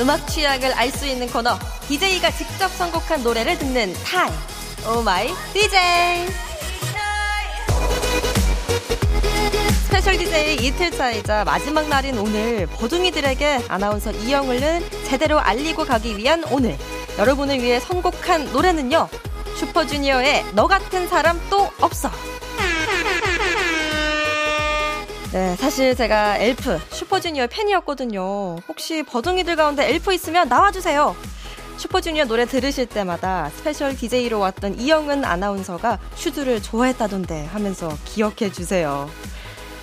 음악 0.00 0.26
취향을 0.28 0.72
알 0.74 0.90
수 0.90 1.06
있는 1.06 1.26
코너. 1.28 1.58
DJ가 1.88 2.30
직접 2.30 2.68
선곡한 2.68 3.22
노래를 3.22 3.58
듣는 3.58 3.92
타임. 4.04 4.32
Oh 4.86 5.02
my 5.02 5.28
DJ. 5.52 6.26
스페셜 9.86 10.16
DJ 10.18 10.56
이틀차이자 10.66 11.44
마지막 11.44 11.88
날인 11.88 12.18
오늘 12.18 12.66
버둥이들에게 12.66 13.64
아나운서 13.68 14.12
이영은을 14.12 14.84
제대로 15.04 15.40
알리고 15.40 15.84
가기 15.84 16.16
위한 16.16 16.44
오늘 16.50 16.76
여러분을 17.18 17.60
위해 17.60 17.80
선곡한 17.80 18.52
노래는요 18.52 19.08
슈퍼주니어의 19.56 20.44
너 20.52 20.66
같은 20.68 21.08
사람 21.08 21.40
또 21.50 21.68
없어 21.80 22.10
네, 25.32 25.56
사실 25.56 25.94
제가 25.96 26.38
엘프, 26.38 26.78
슈퍼주니어 27.08 27.46
팬이었거든요. 27.46 28.56
혹시 28.68 29.02
버둥이들 29.02 29.56
가운데 29.56 29.88
엘프 29.88 30.12
있으면 30.12 30.46
나와주세요. 30.48 31.16
슈퍼주니어 31.78 32.26
노래 32.26 32.44
들으실 32.44 32.84
때마다 32.84 33.48
스페셜 33.48 33.96
DJ로 33.96 34.38
왔던 34.40 34.78
이영은 34.78 35.24
아나운서가 35.24 35.98
슈즈를 36.16 36.60
좋아했다던데 36.60 37.46
하면서 37.46 37.88
기억해 38.04 38.52
주세요. 38.52 39.08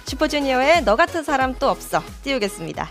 슈퍼주니어의 0.06 0.84
너 0.84 0.96
같은 0.96 1.24
사람 1.24 1.56
또 1.56 1.68
없어 1.68 2.00
띄우겠습니다. 2.24 2.90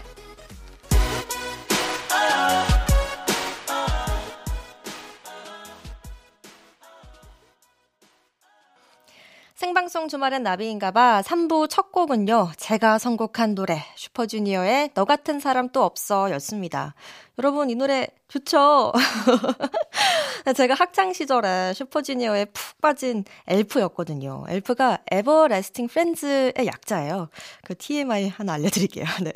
생방송 9.55 10.09
주말엔 10.09 10.43
나비인가봐 10.43 11.23
3부 11.25 11.71
첫 11.71 11.91
곡은요, 11.91 12.51
제가 12.59 12.99
선곡한 12.99 13.55
노래, 13.55 13.83
슈퍼주니어의 14.15 14.91
너 14.95 15.05
같은 15.05 15.41
사람 15.41 15.69
또 15.71 15.83
없어 15.83 16.31
였습니다. 16.33 16.95
여러분, 17.39 17.69
이 17.69 17.75
노래 17.75 18.07
좋죠? 18.29 18.93
제가 20.57 20.75
학창 20.75 21.13
시절에 21.13 21.73
슈퍼주니어에 21.75 22.47
푹 22.47 22.81
빠진 22.81 23.25
엘프였거든요. 23.49 24.45
엘프가 24.49 24.99
everlasting 25.11 25.89
friends의 25.89 26.55
약자예요. 26.65 27.29
그 27.65 27.77
TMI 27.77 28.29
하나 28.29 28.55
알려드릴게요. 28.55 29.05
네. 29.25 29.33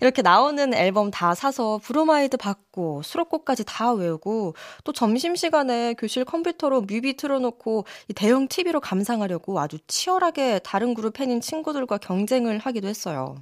이렇게 0.00 0.22
나오는 0.22 0.72
앨범 0.74 1.10
다 1.10 1.34
사서 1.34 1.80
브로마이드 1.82 2.36
받고 2.36 3.02
수록곡까지 3.02 3.64
다 3.64 3.92
외우고 3.92 4.54
또 4.84 4.92
점심시간에 4.92 5.94
교실 5.94 6.24
컴퓨터로 6.24 6.82
뮤비 6.82 7.16
틀어놓고 7.16 7.86
이 8.08 8.14
대형 8.14 8.46
TV로 8.46 8.80
감상하려고 8.80 9.58
아주 9.58 9.78
치열하게 9.86 10.60
다른 10.60 10.94
그룹 10.94 11.14
팬인 11.14 11.40
친구들과 11.40 11.98
경쟁을 11.98 12.58
하기도 12.58 12.88
했어요. 12.88 13.36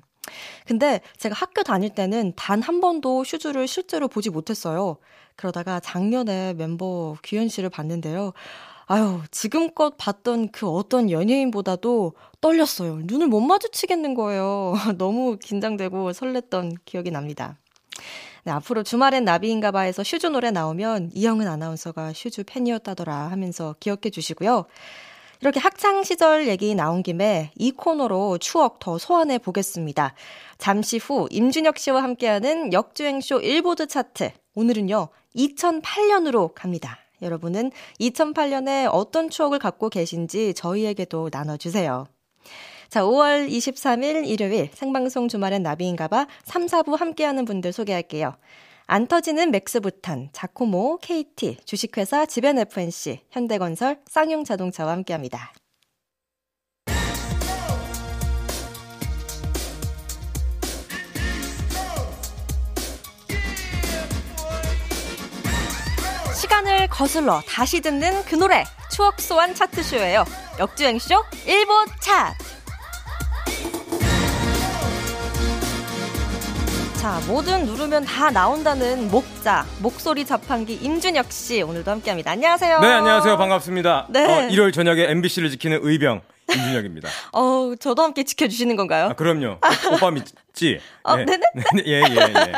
근데 0.67 1.01
제가 1.19 1.35
학교 1.35 1.63
다닐 1.63 1.91
때는 1.91 2.33
단 2.37 2.63
한 2.63 2.81
번도 2.81 3.25
슈즈를 3.25 3.69
실제로 3.69 4.09
보지 4.09 4.31
못했어요. 4.31 4.97
그러다가 5.37 5.81
작년에 5.81 6.55
멤버 6.55 7.17
규현 7.23 7.49
씨를 7.49 7.69
봤는데요. 7.69 8.33
아유, 8.87 9.21
지금껏 9.31 9.95
봤던 9.97 10.51
그 10.53 10.69
어떤 10.69 11.11
연예인보다도 11.11 12.15
떨렸어요. 12.41 13.01
눈을 13.05 13.29
못 13.29 13.41
마주치겠는 13.41 14.15
거예요. 14.15 14.75
너무 14.99 15.39
긴장되고 15.39 16.13
설렜던 16.13 16.77
기억이 16.85 17.11
납니다. 17.11 17.59
네, 18.45 18.53
앞으로 18.53 18.83
주말엔 18.83 19.25
나비인가 19.25 19.71
봐에서 19.73 20.03
슈즈 20.03 20.27
노래 20.27 20.51
나오면 20.51 21.11
이영은 21.15 21.49
아나운서가 21.49 22.13
슈즈 22.13 22.45
팬이었다더라 22.45 23.15
하면서 23.31 23.75
기억해 23.81 24.11
주시고요. 24.11 24.67
이렇게 25.45 25.61
학창 25.61 26.03
시절 26.05 26.49
얘기 26.49 26.75
나온 26.75 27.03
김에 27.03 27.51
이 27.55 27.71
코너로 27.71 28.39
추억 28.39 28.79
더 28.79 28.97
소환해 28.97 29.37
보겠습니다. 29.37 30.15
잠시 30.57 30.97
후 30.97 31.29
임준혁 31.31 31.77
씨와 31.77 32.03
함께하는 32.03 32.73
역주행쇼 32.73 33.41
일보드 33.41 33.87
차트. 33.87 34.31
오늘은요, 34.55 35.09
2008년으로 35.37 36.55
갑니다. 36.55 36.97
여러분은 37.21 37.73
2008년에 38.01 38.89
어떤 38.91 39.29
추억을 39.29 39.59
갖고 39.59 39.91
계신지 39.91 40.55
저희에게도 40.55 41.29
나눠주세요. 41.31 42.07
자, 42.89 43.03
5월 43.03 43.47
23일 43.47 44.27
일요일 44.27 44.71
생방송 44.73 45.29
주말엔 45.29 45.63
나비인가봐 45.63 46.27
3, 46.45 46.65
4부 46.65 46.97
함께하는 46.97 47.45
분들 47.45 47.75
소개할게요. 47.75 48.35
안 48.87 49.07
터지는 49.07 49.51
맥스부탄, 49.51 50.29
자코모, 50.33 50.99
KT, 50.99 51.59
주식회사 51.65 52.27
지벤 52.27 52.59
FNC, 52.59 53.21
현대건설, 53.31 54.01
쌍용자동차와 54.07 54.93
함께합니다. 54.93 55.55
시간을 66.39 66.89
거슬러 66.89 67.41
다시 67.49 67.81
듣는 67.81 68.23
그 68.25 68.35
노래 68.35 68.65
추억 68.93 69.19
소환 69.19 69.55
차트쇼예요. 69.55 70.25
역주행쇼 70.59 71.23
1부 71.47 71.87
차트. 72.03 72.44
자, 77.05 77.21
뭐든 77.27 77.67
누르면 77.67 78.07
다 78.07 78.31
나온다는 78.31 79.11
목자, 79.11 79.67
목소리 79.83 80.25
자판기 80.25 80.73
임준혁 80.77 81.31
씨 81.31 81.61
오늘도 81.61 81.91
함께합니다. 81.91 82.31
안녕하세요. 82.31 82.81
네, 82.81 82.87
안녕하세요. 82.87 83.37
반갑습니다. 83.37 84.07
네. 84.09 84.25
어, 84.25 84.49
일요일 84.49 84.73
저녁에 84.73 85.11
MBC를 85.11 85.51
지키는 85.51 85.81
의병 85.83 86.23
임준혁입니다. 86.51 87.11
어, 87.35 87.75
저도 87.79 88.03
함께 88.03 88.23
지켜주시는 88.23 88.77
건가요? 88.77 89.09
아, 89.09 89.13
그럼요. 89.13 89.59
오, 89.91 89.95
오빠 89.97 90.11
믿지? 90.11 90.81
어, 91.03 91.17
네. 91.17 91.27
네네. 91.27 91.43
예, 91.85 91.93
예, 91.93 92.17
예. 92.17 92.53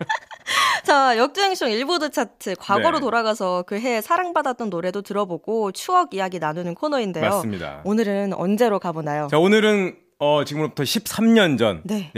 자, 0.84 1.18
역주행쇼 1.18 1.66
일보드 1.66 2.12
차트 2.12 2.54
과거로 2.58 2.96
네. 2.96 3.00
돌아가서 3.02 3.64
그 3.66 3.78
해에 3.78 4.00
사랑받았던 4.00 4.70
노래도 4.70 5.02
들어보고 5.02 5.72
추억 5.72 6.14
이야기 6.14 6.38
나누는 6.38 6.76
코너인데요. 6.76 7.28
맞습니다. 7.28 7.82
오늘은 7.84 8.32
언제로 8.32 8.78
가보나요? 8.78 9.28
자, 9.30 9.38
오늘은 9.38 9.96
어, 10.18 10.44
지금부터 10.44 10.84
13년 10.84 11.58
전. 11.58 11.80
네. 11.82 12.12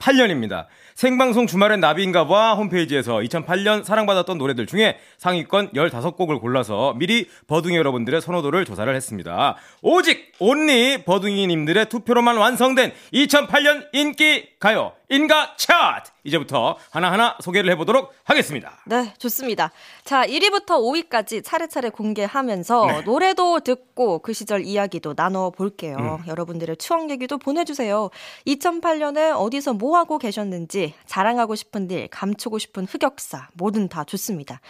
2008년입니다. 0.00 0.66
생방송 0.94 1.46
주말엔 1.46 1.80
나비인가 1.80 2.26
봐 2.26 2.54
홈페이지에서 2.54 3.18
2008년 3.18 3.84
사랑받았던 3.84 4.38
노래들 4.38 4.66
중에 4.66 4.98
상위권 5.18 5.72
15곡을 5.72 6.40
골라서 6.40 6.94
미리 6.96 7.28
버둥이 7.46 7.76
여러분들의 7.76 8.20
선호도를 8.20 8.64
조사를 8.64 8.94
했습니다. 8.94 9.56
오직 9.82 10.32
온리 10.38 11.04
버둥이님들의 11.04 11.88
투표로만 11.88 12.36
완성된 12.36 12.92
2008년 13.12 13.86
인기 13.92 14.48
가요 14.58 14.92
인가 15.08 15.54
차트 15.56 16.12
이제부터 16.22 16.76
하나하나 16.90 17.36
소개를 17.40 17.70
해보도록 17.72 18.12
하겠습니다. 18.24 18.78
네, 18.86 19.12
좋습니다. 19.18 19.72
자, 20.04 20.24
1위부터 20.24 20.78
5위까지 20.78 21.42
차례차례 21.42 21.88
공개하면서 21.88 22.86
네. 22.86 23.00
노래도 23.02 23.58
듣고 23.58 24.20
그 24.20 24.32
시절 24.32 24.64
이야기도 24.64 25.14
나눠 25.14 25.50
볼게요. 25.50 25.96
음. 25.98 26.28
여러분들의 26.28 26.76
추억 26.76 27.10
얘기도 27.10 27.38
보내주세요. 27.38 28.10
2008년에 28.46 29.34
어디서 29.36 29.72
뭐 29.72 29.89
하고 29.96 30.18
계셨는지, 30.18 30.94
자랑하고 31.06 31.54
싶은 31.54 31.90
일, 31.90 32.08
감추고 32.08 32.58
싶은 32.58 32.84
흑역사, 32.84 33.48
뭐든 33.54 33.88
다 33.88 34.04
좋습니다. 34.04 34.60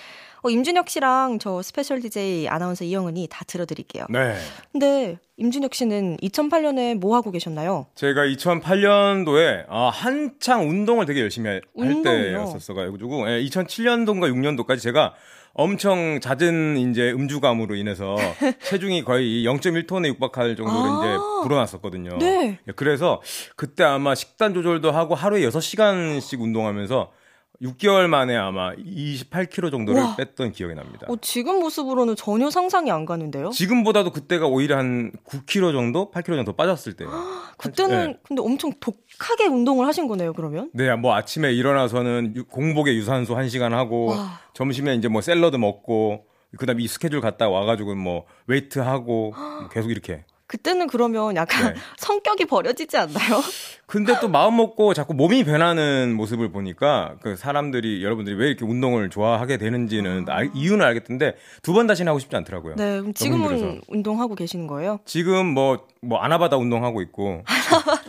어, 0.43 0.49
임준혁 0.49 0.88
씨랑 0.88 1.38
저 1.38 1.61
special 1.62 2.00
DJ 2.00 2.49
아나운서 2.49 2.84
이영은이 2.84 3.28
다 3.31 3.44
들어드릴게요. 3.46 4.06
네. 4.08 4.37
근데 4.72 5.19
임준혁 5.37 5.75
씨는 5.75 6.17
2008년에 6.19 6.94
뭐 6.99 7.14
하고 7.17 7.31
계셨나요? 7.31 7.87
제가 7.94 8.25
2008년도에 8.25 9.64
아, 9.69 9.90
한창 9.93 10.69
운동을 10.69 11.06
되게 11.06 11.20
열심히 11.20 11.49
할, 11.49 11.62
할? 11.78 12.02
때였었어가지고 12.02 13.31
예, 13.31 13.43
2007년도인가 13.44 14.32
6년도까지 14.32 14.81
제가 14.81 15.14
엄청 15.52 16.20
잦은 16.20 16.76
이제 16.76 17.11
음주가무로 17.12 17.75
인해서 17.75 18.17
체중이 18.64 19.05
거의 19.05 19.44
0.1톤에 19.44 20.06
육박할 20.08 20.56
정도로 20.56 20.79
아. 20.79 20.99
이제 20.99 21.17
불어났었거든요. 21.43 22.19
네. 22.19 22.58
예, 22.67 22.73
그래서 22.73 23.20
그때 23.56 23.85
아마 23.85 24.14
식단 24.14 24.55
조절도 24.55 24.91
하고 24.93 25.14
하루에 25.14 25.49
6시간씩 25.49 26.41
운동하면서 26.41 27.11
6개월 27.62 28.06
만에 28.06 28.35
아마 28.37 28.75
28kg 28.75 29.70
정도를 29.70 30.00
와. 30.00 30.17
뺐던 30.17 30.52
기억이 30.52 30.75
납니다. 30.75 31.06
어, 31.11 31.17
지금 31.20 31.61
모습으로는 31.61 32.17
전혀 32.17 32.49
상상이 32.49 32.91
안 32.91 33.05
가는데요? 33.05 33.50
지금보다도 33.50 34.12
그때가 34.12 34.46
오히려 34.46 34.79
한 34.79 35.12
9kg 35.26 35.73
정도, 35.73 36.11
8kg 36.11 36.37
정도 36.37 36.55
빠졌을 36.55 36.94
때예요. 36.94 37.12
그때는 37.58 38.12
네. 38.12 38.19
근데 38.26 38.41
엄청 38.41 38.73
독 38.81 39.05
하게 39.20 39.46
운동을 39.46 39.87
하신 39.87 40.08
거네요, 40.08 40.32
그러면? 40.32 40.70
네, 40.72 40.94
뭐 40.96 41.14
아침에 41.14 41.52
일어나서는 41.52 42.34
유- 42.37 42.44
공복에 42.44 42.94
유산소 42.94 43.34
1시간 43.37 43.70
하고 43.70 44.06
와. 44.11 44.38
점심에 44.55 44.94
이제 44.94 45.08
뭐 45.08 45.20
샐러드 45.20 45.56
먹고 45.56 46.25
그다음에 46.58 46.82
이 46.82 46.88
스케줄 46.88 47.20
갔다 47.20 47.49
와 47.49 47.64
가지고 47.64 47.94
뭐 47.94 48.25
웨이트 48.46 48.78
하고 48.81 49.32
뭐 49.37 49.69
계속 49.72 49.90
이렇게 49.90 50.25
그때는 50.46 50.88
그러면 50.88 51.37
약간 51.37 51.75
네. 51.75 51.81
성격이 51.99 52.46
버려지지 52.46 52.96
않나요? 52.96 53.40
근데 53.87 54.19
또 54.20 54.28
마음 54.28 54.56
먹고 54.56 54.94
자꾸 54.94 55.14
몸이 55.14 55.44
변하는 55.44 56.12
모습을 56.17 56.50
보니까 56.50 57.14
그 57.22 57.37
사람들이 57.37 58.02
여러분들이 58.05 58.37
왜 58.37 58.49
이렇게 58.49 58.64
운동을 58.64 59.11
좋아하게 59.11 59.58
되는지는 59.58 60.26
알- 60.28 60.50
이유는 60.55 60.84
알겠던데 60.84 61.34
두 61.62 61.72
번 61.72 61.87
다시는 61.87 62.08
하고 62.11 62.19
싶지 62.19 62.34
않더라고요. 62.37 62.75
네, 62.76 62.99
그럼 63.00 63.14
지금은 63.14 63.50
힘들어서. 63.58 63.81
운동하고 63.88 64.34
계시는 64.34 64.67
거예요? 64.67 64.99
지금 65.05 65.46
뭐, 65.46 65.87
뭐, 66.02 66.19
아나바다 66.19 66.56
운동하고 66.56 67.00
있고. 67.02 67.43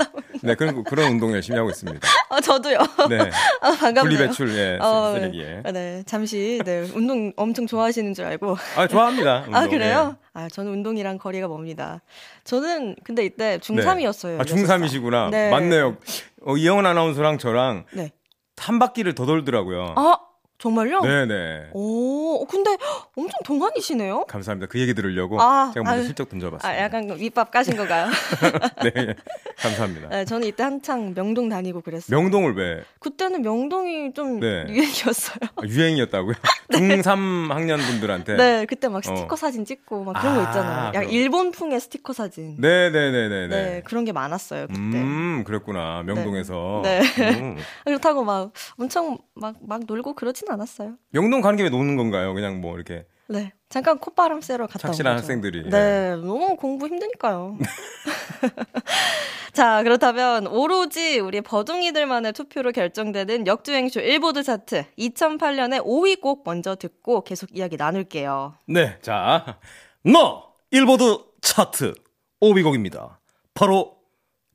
네, 0.43 0.55
그런, 0.55 0.83
그런 0.83 1.11
운동 1.11 1.31
열심히 1.33 1.57
하고 1.57 1.69
있습니다. 1.69 1.99
아, 2.29 2.41
저도요. 2.41 2.77
네. 3.09 3.17
아, 3.61 3.71
반갑네요. 3.71 4.03
분리배출, 4.17 4.57
예, 4.57 4.77
어, 4.81 5.13
쓰레기에. 5.15 5.61
네. 5.65 5.71
네, 5.71 6.03
잠시 6.05 6.59
네, 6.65 6.81
운동 6.93 7.31
엄청 7.37 7.67
좋아하시는 7.67 8.13
줄 8.13 8.25
알고. 8.25 8.57
아, 8.75 8.87
좋아합니다. 8.87 9.43
운동, 9.47 9.55
아, 9.55 9.67
그래요? 9.67 10.15
예. 10.17 10.21
아, 10.33 10.49
저는 10.49 10.71
운동이랑 10.71 11.17
거리가 11.17 11.47
멉니다. 11.47 12.01
저는 12.43 12.95
근데 13.03 13.25
이때 13.25 13.57
중3이었어요. 13.59 14.39
아, 14.39 14.43
중3이시구나. 14.43 15.29
네. 15.29 15.49
맞네요. 15.49 15.97
어, 16.45 16.57
이영은 16.57 16.85
아나운서랑 16.85 17.37
저랑 17.37 17.85
네. 17.91 18.11
한 18.57 18.79
바퀴를 18.79 19.15
더 19.15 19.25
돌더라고요. 19.25 19.93
아, 19.95 20.17
정말요? 20.61 21.01
네네. 21.01 21.69
오, 21.73 22.43
어, 22.43 22.45
근데 22.45 22.77
엄청 23.15 23.39
동안이시네요? 23.43 24.25
감사합니다. 24.25 24.67
그 24.69 24.79
얘기 24.79 24.93
들으려고 24.93 25.41
아, 25.41 25.71
제가 25.73 25.83
먼저 25.83 26.01
아유. 26.01 26.05
슬쩍 26.05 26.29
던져봤습니다. 26.29 26.67
아, 26.69 26.83
약간 26.83 27.07
그 27.07 27.13
밑밥 27.13 27.49
까신 27.49 27.75
거가요? 27.75 28.07
네, 28.83 29.15
감사합니다. 29.57 30.09
네, 30.09 30.25
저는 30.25 30.47
이때 30.47 30.61
한창 30.61 31.15
명동 31.15 31.49
다니고 31.49 31.81
그랬어요. 31.81 32.15
명동을 32.15 32.55
왜 32.55 32.83
그때는 32.99 33.41
명동이 33.41 34.13
좀 34.13 34.39
네. 34.39 34.65
유행이었어요. 34.69 35.39
아, 35.55 35.61
유행이었다고요? 35.65 36.35
중3 36.73 37.49
학년 37.49 37.79
분들한테. 37.79 38.35
네, 38.37 38.65
그때 38.67 38.87
막 38.87 39.03
스티커 39.03 39.33
어. 39.33 39.35
사진 39.35 39.65
찍고 39.65 40.03
막 40.03 40.13
그런 40.21 40.35
거 40.35 40.41
아, 40.41 40.43
있잖아요. 40.43 40.87
약간 40.89 41.01
그럼. 41.01 41.09
일본풍의 41.09 41.79
스티커 41.79 42.13
사진. 42.13 42.57
네네네네네. 42.59 43.47
네, 43.47 43.81
그런 43.83 44.05
게 44.05 44.11
많았어요, 44.11 44.67
그때. 44.67 44.79
음, 44.79 45.43
그랬구나. 45.43 46.03
명동에서. 46.03 46.81
네. 46.83 47.01
음. 47.39 47.57
그렇다고 47.85 48.23
막 48.23 48.51
엄청 48.77 49.17
막, 49.33 49.55
막 49.67 49.81
놀고 49.87 50.13
그러진 50.13 50.50
않았어요. 50.51 50.95
명동 51.11 51.41
가는 51.41 51.57
김에 51.57 51.69
노는 51.69 51.95
건가요? 51.95 52.33
그냥 52.33 52.61
뭐 52.61 52.75
이렇게. 52.75 53.05
네. 53.27 53.53
잠깐 53.69 53.97
콧바람 53.99 54.41
쐬러 54.41 54.67
갔다 54.67 54.89
온 54.89 54.91
착실한. 54.91 55.17
학생들이. 55.17 55.69
네. 55.69 56.15
너무 56.17 56.55
공부 56.57 56.87
힘드니까요. 56.87 57.57
자, 59.53 59.83
그렇다면 59.83 60.47
오로지 60.47 61.19
우리 61.19 61.41
버둥이들만의 61.41 62.33
투표로 62.33 62.71
결정되는 62.71 63.47
역주행쇼 63.47 63.99
일보드 63.99 64.43
차트 64.43 64.85
2008년의 64.97 65.83
5위 65.85 66.21
곡 66.21 66.43
먼저 66.45 66.75
듣고 66.75 67.23
계속 67.23 67.49
이야기 67.55 67.77
나눌게요. 67.77 68.55
네, 68.67 68.97
자. 69.01 69.59
너! 70.03 70.51
일보드 70.71 71.17
차트 71.41 71.93
5위 72.41 72.63
곡입니다. 72.63 73.19
바로 73.53 73.97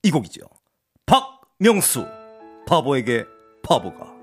이 0.03 0.11
곡이죠. 0.11 0.41
박명수. 1.05 2.07
바보에게 2.67 3.25
바보가. 3.63 4.16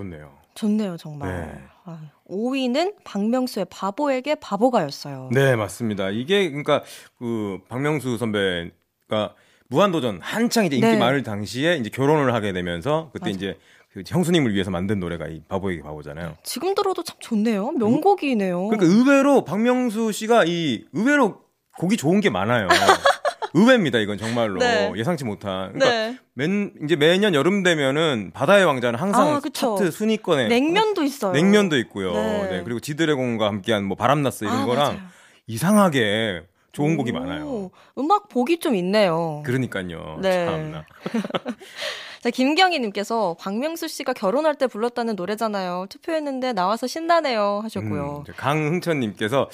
좋네요. 0.00 0.32
좋네요, 0.54 0.96
정말. 0.96 1.28
네. 1.28 1.60
아, 1.84 2.00
5위는 2.28 2.94
박명수의 3.04 3.66
바보에게 3.70 4.36
바보가였어요. 4.36 5.30
네, 5.32 5.56
맞습니다. 5.56 6.10
이게 6.10 6.48
그러니까 6.48 6.82
그 7.18 7.58
박명수 7.68 8.16
선배가 8.18 9.34
무한도전 9.68 10.20
한창 10.22 10.64
이제 10.66 10.76
인기 10.76 10.86
네. 10.86 10.96
많을 10.98 11.22
당시에 11.22 11.76
이제 11.76 11.90
결혼을 11.90 12.34
하게 12.34 12.52
되면서 12.52 13.10
그때 13.12 13.30
맞아. 13.30 13.36
이제 13.36 13.58
그 13.92 14.02
형수님을 14.06 14.54
위해서 14.54 14.70
만든 14.70 15.00
노래가 15.00 15.26
이 15.26 15.42
바보에게 15.48 15.82
바보잖아요. 15.82 16.36
지금 16.44 16.74
들어도 16.74 17.02
참 17.02 17.16
좋네요. 17.20 17.72
명곡이네요. 17.72 18.68
그러니까 18.68 18.86
의외로 18.86 19.44
박명수 19.44 20.12
씨가 20.12 20.44
이 20.46 20.84
의외로 20.92 21.40
곡이 21.78 21.96
좋은 21.96 22.20
게 22.20 22.30
많아요. 22.30 22.68
의외입니다, 23.54 23.98
이건 23.98 24.18
정말로 24.18 24.58
네. 24.58 24.92
예상치 24.96 25.24
못한. 25.24 25.72
그러니까 25.72 25.90
네. 25.90 26.18
맨 26.34 26.72
이제 26.84 26.96
매년 26.96 27.34
여름 27.34 27.62
되면은 27.62 28.30
바다의 28.32 28.64
왕자는 28.64 28.98
항상 28.98 29.36
아. 29.36 29.40
차트 29.40 29.90
순위권에 29.90 30.48
냉면도 30.48 31.02
있어요. 31.02 31.32
냉면도 31.32 31.76
있고요. 31.78 32.12
네. 32.12 32.48
네. 32.48 32.62
그리고 32.64 32.80
지드래곤과 32.80 33.46
함께한 33.46 33.84
뭐 33.84 33.96
바람났어 33.96 34.46
이런 34.46 34.60
아, 34.60 34.66
거랑 34.66 34.84
맞아요. 34.86 35.00
이상하게 35.46 36.42
좋은 36.72 36.96
곡이 36.96 37.10
오, 37.10 37.14
많아요. 37.14 37.70
음악 37.98 38.28
복이 38.28 38.60
좀 38.60 38.74
있네요. 38.76 39.42
그러니까요. 39.44 40.18
네. 40.22 40.46
참나. 40.46 40.84
자, 42.20 42.28
김경희님께서 42.28 43.36
박명수 43.40 43.88
씨가 43.88 44.12
결혼할 44.12 44.54
때 44.54 44.66
불렀다는 44.66 45.16
노래잖아요. 45.16 45.86
투표했는데 45.88 46.52
나와서 46.52 46.86
신나네요 46.86 47.60
하셨고요. 47.62 48.24
음, 48.28 48.32
강흥천님께서 48.36 49.48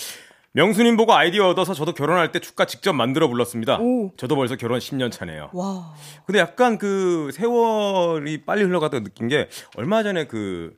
명수님 0.61 0.97
보고 0.97 1.13
아이디어 1.13 1.49
얻어서 1.49 1.75
저도 1.75 1.93
결혼할 1.93 2.33
때 2.33 2.39
축가 2.41 2.65
직접 2.65 2.95
만들어 2.95 3.29
불렀습니다. 3.29 3.77
오. 3.79 4.11
저도 4.17 4.37
벌써 4.37 4.57
결혼 4.57 4.79
10년 4.79 5.13
차네요. 5.13 5.51
와, 5.53 5.93
근데 6.25 6.39
약간 6.39 6.79
그 6.79 7.29
세월이 7.35 8.47
빨리 8.47 8.63
흘러가다 8.63 9.01
느낀 9.01 9.29
게 9.29 9.49
얼마 9.77 10.03
전에 10.03 10.25
그 10.27 10.73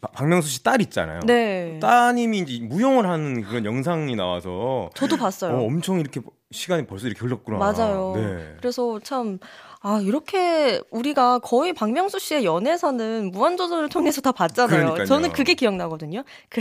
박- 0.00 0.10
박명수 0.12 0.48
씨 0.48 0.64
딸 0.64 0.80
있잖아요. 0.82 1.20
네. 1.24 1.78
따님이 1.80 2.38
이제 2.40 2.64
무용을 2.66 3.06
하는 3.06 3.42
그런 3.42 3.64
영상이 3.64 4.16
나와서 4.16 4.90
저도 4.94 5.16
봤어요. 5.16 5.56
어, 5.56 5.64
엄청 5.64 6.00
이렇게 6.00 6.20
시간이 6.50 6.86
벌써 6.88 7.06
이렇게 7.06 7.20
흘렀구나. 7.20 7.58
맞아요. 7.58 8.12
네. 8.16 8.56
그래서 8.58 8.98
참, 9.04 9.38
아, 9.88 10.00
이렇게 10.00 10.80
우리가 10.90 11.38
거의 11.38 11.72
박명수 11.72 12.18
씨의 12.18 12.44
연애사는 12.44 13.30
무한도전을 13.30 13.88
통해서 13.88 14.20
다 14.20 14.32
봤잖아요. 14.32 14.80
그러니까요. 14.80 15.06
저는 15.06 15.30
그게 15.32 15.54
기억나거든요. 15.54 16.24
그 16.48 16.60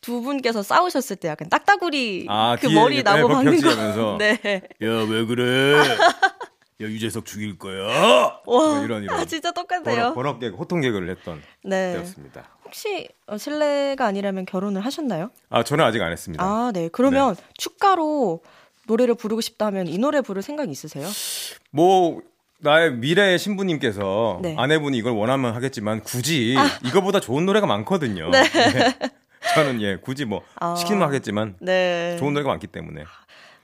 두 0.00 0.22
분께서 0.22 0.62
싸우셨을 0.62 1.16
때 1.16 1.28
약간 1.28 1.48
딱따구리 1.48 2.26
아, 2.28 2.56
그 2.58 2.68
머리 2.68 3.02
나고 3.02 3.28
박는 3.28 3.60
거. 3.60 4.16
네. 4.18 4.38
야, 4.82 4.88
왜 5.08 5.26
그래? 5.26 5.78
야, 5.78 6.86
유재석 6.86 7.26
죽일 7.26 7.58
거야? 7.58 8.40
뭐 8.46 8.82
이런, 8.82 9.02
이런. 9.02 9.20
아, 9.20 9.24
진짜 9.26 9.50
똑같네요. 9.50 10.14
버럭 10.14 10.38
개그, 10.38 10.56
호통 10.56 10.80
개그를 10.80 11.10
했던 11.10 11.42
네. 11.62 11.92
때였습니다. 11.94 12.48
혹시 12.64 13.08
어, 13.26 13.36
실례가 13.36 14.06
아니라면 14.06 14.46
결혼을 14.46 14.80
하셨나요? 14.80 15.30
아, 15.50 15.62
저는 15.62 15.84
아직 15.84 16.00
안 16.00 16.12
했습니다. 16.12 16.42
아, 16.42 16.70
네. 16.72 16.88
그러면 16.90 17.36
축가로 17.58 18.40
노래를 18.86 19.14
부르고 19.16 19.42
싶다 19.42 19.66
하면 19.66 19.86
이 19.86 19.98
노래 19.98 20.22
부를 20.22 20.40
생각 20.40 20.70
있으세요? 20.70 21.06
뭐, 21.70 22.22
나의 22.60 22.92
미래의 22.92 23.38
신부님께서 23.38 24.40
네. 24.42 24.54
아내분이 24.58 24.96
이걸 24.96 25.12
원하면 25.12 25.54
하겠지만 25.54 26.00
굳이 26.02 26.56
이거보다 26.84 27.20
좋은 27.20 27.46
노래가 27.46 27.66
많거든요. 27.66 28.30
네. 28.30 28.42
네. 28.42 28.98
저는 29.54 29.80
예, 29.82 29.96
굳이 29.96 30.24
뭐 30.24 30.42
아. 30.60 30.74
시키면 30.76 31.02
하겠지만 31.02 31.56
네. 31.60 32.16
좋은 32.18 32.34
노래가 32.34 32.50
많기 32.50 32.66
때문에. 32.66 33.04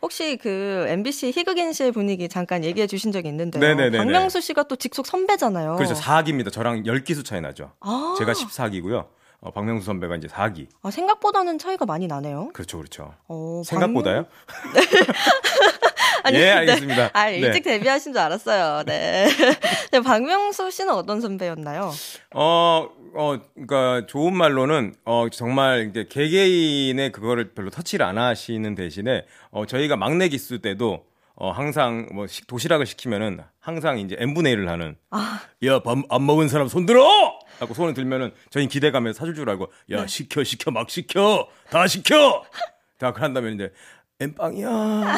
혹시 0.03 0.37
그 0.37 0.87
MBC 0.89 1.33
희극인실 1.33 1.93
분위기 1.93 2.29
잠깐 2.29 2.65
얘기해 2.65 2.87
주신 2.87 3.13
적이 3.13 3.29
있는데요. 3.29 3.61
네네네네. 3.61 3.99
박명수 3.99 4.41
씨가 4.41 4.65
또 4.65 4.77
직속 4.77 5.07
선배잖아요. 5.07 5.77
그렇죠. 5.77 5.95
4기입니다. 5.95 6.53
저랑 6.53 6.85
10기수 6.85 7.25
차이 7.25 7.41
나죠. 7.41 7.73
아. 7.81 8.15
제가 8.19 8.33
14기고요. 8.33 9.07
어, 9.47 9.51
박명수 9.53 9.87
선배가 9.87 10.17
이제 10.17 10.27
4기. 10.27 10.67
아, 10.83 10.91
생각보다는 10.91 11.59
차이가 11.59 11.87
많이 11.87 12.09
나네요. 12.09 12.49
그렇죠, 12.53 12.79
그렇죠. 12.79 13.15
어, 13.29 13.63
생각보다요? 13.65 14.27
아니, 16.25 16.37
예, 16.39 16.41
네. 16.41 16.51
알겠습니다. 16.51 17.11
아, 17.13 17.27
네. 17.27 17.37
일찍 17.39 17.63
데뷔하신 17.63 18.13
줄 18.13 18.21
알았어요. 18.21 18.83
네. 18.87 19.29
네, 19.93 20.01
박명수 20.01 20.73
씨는 20.73 20.93
어떤 20.93 21.21
선배였나요? 21.21 21.93
어, 22.35 22.89
어, 23.15 23.39
그러니까 23.55 24.07
좋은 24.09 24.37
말로는 24.37 24.95
어 25.05 25.29
정말 25.31 25.89
이제 25.91 26.07
개개인의 26.11 27.13
그거를 27.13 27.55
별로 27.55 27.71
터치를 27.71 28.05
안 28.05 28.19
하시는 28.19 28.75
대신에 28.75 29.25
어 29.53 29.65
저희가 29.65 29.97
막내 29.97 30.29
기수 30.29 30.61
때도 30.61 31.05
어 31.37 31.51
항상 31.53 32.09
뭐 32.13 32.27
식- 32.27 32.47
도시락을 32.49 32.85
시키면은 32.85 33.41
항상 33.61 33.99
이제 34.01 34.17
n 34.19 34.35
분의 34.35 34.55
1을 34.57 34.67
하는 34.67 34.97
아. 35.11 35.41
야밥 35.65 35.99
안 36.11 36.27
먹은 36.27 36.49
사람 36.49 36.67
손 36.69 36.85
들어 36.85 37.36
하고 37.59 37.75
손을 37.75 37.95
들면은 37.95 38.33
저희 38.51 38.67
기대감에 38.69 39.13
사줄 39.13 39.35
줄 39.35 39.49
알고 39.51 39.71
야 39.93 40.03
네. 40.03 40.07
시켜 40.07 40.45
시켜 40.45 40.71
막 40.71 40.91
시켜 40.91 41.49
다 41.71 41.87
시켜 41.87 42.45
다 42.99 43.13
그런다면 43.13 43.55
이제 43.55 43.73
엠빵이야 44.19 45.17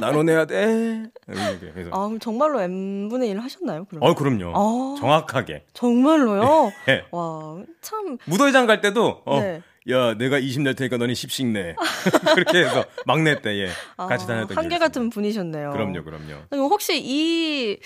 나눠내야 0.00 0.44
돼 0.46 1.04
이렇게 1.26 1.72
해서 1.76 1.90
아, 1.92 2.06
그럼 2.06 2.18
정말로 2.20 2.60
N분의 2.60 3.30
1 3.30 3.40
하셨나요? 3.40 3.84
그럼? 3.86 4.02
어 4.02 4.14
그럼요 4.14 4.52
아. 4.54 5.00
정확하게 5.00 5.64
정말로요? 5.72 6.70
예. 6.88 7.04
와, 7.10 7.56
참. 7.80 8.18
무도회장 8.26 8.66
갈 8.66 8.80
때도 8.80 9.22
어, 9.24 9.40
네. 9.40 9.62
야 9.88 10.14
내가 10.14 10.38
20 10.38 10.62
낼 10.62 10.74
테니까 10.74 10.96
너는 10.96 11.14
10씩 11.14 11.46
내 11.52 11.76
그렇게 12.34 12.58
해서 12.58 12.84
막내 13.04 13.40
때에 13.40 13.66
같이 13.96 14.24
아, 14.24 14.26
다녔던 14.26 14.48
기억이 14.48 14.54
한결같은 14.54 15.10
분이셨네요. 15.10 15.70
그럼요 15.70 16.02
그럼요 16.02 16.42
그럼 16.50 16.64
혹시 16.66 17.00
이 17.02 17.78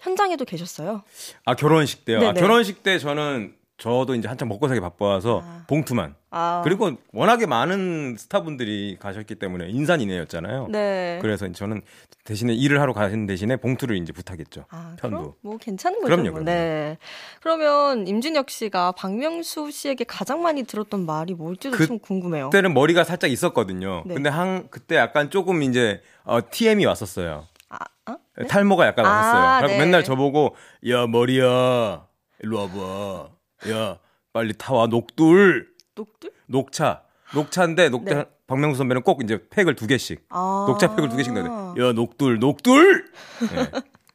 현장에도 0.00 0.44
계셨어요? 0.44 1.02
아 1.44 1.54
결혼식 1.54 2.04
때요 2.04 2.28
아. 2.28 2.32
결혼식 2.34 2.82
때 2.82 2.98
저는 2.98 3.54
저도 3.78 4.14
이제 4.14 4.26
한참 4.26 4.48
먹고 4.48 4.68
살기 4.68 4.80
바빠서 4.80 5.42
아. 5.44 5.64
봉투만. 5.68 6.14
아. 6.30 6.62
그리고 6.64 6.92
워낙에 7.12 7.44
많은 7.46 8.16
스타분들이 8.18 8.96
가셨기 8.98 9.34
때문에 9.34 9.68
인산인해였잖아요. 9.68 10.68
네. 10.70 11.18
그래서 11.20 11.50
저는 11.52 11.82
대신에 12.24 12.54
일을 12.54 12.80
하러 12.80 12.94
가는 12.94 13.26
대신에 13.26 13.56
봉투를 13.56 13.96
이제 13.98 14.12
부탁했죠. 14.14 14.64
아, 14.70 14.96
편도. 14.98 15.34
뭐 15.42 15.58
괜찮은 15.58 16.00
거죠. 16.00 16.06
그럼요, 16.06 16.22
뭐. 16.30 16.32
그럼요. 16.32 16.44
네. 16.46 16.96
그러면 17.42 18.06
임준혁 18.06 18.48
씨가 18.48 18.92
박명수 18.92 19.70
씨에게 19.70 20.04
가장 20.04 20.42
많이 20.42 20.64
들었던 20.64 21.04
말이 21.04 21.34
뭘지도 21.34 21.76
그- 21.76 21.86
좀 21.86 21.98
궁금해요. 21.98 22.48
그때는 22.50 22.72
머리가 22.72 23.04
살짝 23.04 23.30
있었거든요. 23.30 24.04
네. 24.06 24.14
근데 24.14 24.30
한 24.30 24.68
그때 24.70 24.96
약간 24.96 25.28
조금 25.30 25.62
이제 25.62 26.00
어, 26.24 26.38
TM이 26.50 26.86
왔었어요. 26.86 27.44
아, 27.68 27.78
어? 28.10 28.16
탈모가 28.48 28.86
약간 28.86 29.04
아, 29.04 29.10
왔었어요. 29.10 29.66
네. 29.68 29.78
맨날 29.78 30.02
저보고 30.02 30.56
야 30.88 31.06
머리야 31.06 32.06
일로 32.42 32.58
와봐. 32.58 33.35
야 33.70 33.98
빨리 34.32 34.52
타와 34.52 34.86
녹둘 34.86 35.68
녹두? 35.94 36.30
녹차 36.46 37.02
녹차인데 37.34 37.88
녹차 37.88 38.14
네. 38.14 38.24
박명수 38.46 38.78
선배는 38.78 39.02
꼭 39.02 39.22
이제 39.24 39.40
팩을 39.50 39.74
두 39.74 39.86
개씩 39.86 40.24
아. 40.28 40.66
녹차 40.68 40.94
팩을 40.94 41.08
두 41.08 41.16
개씩 41.16 41.34
돼. 41.34 41.40
야 41.40 41.92
녹둘 41.92 42.38
녹둘. 42.38 43.06
네. 43.52 43.70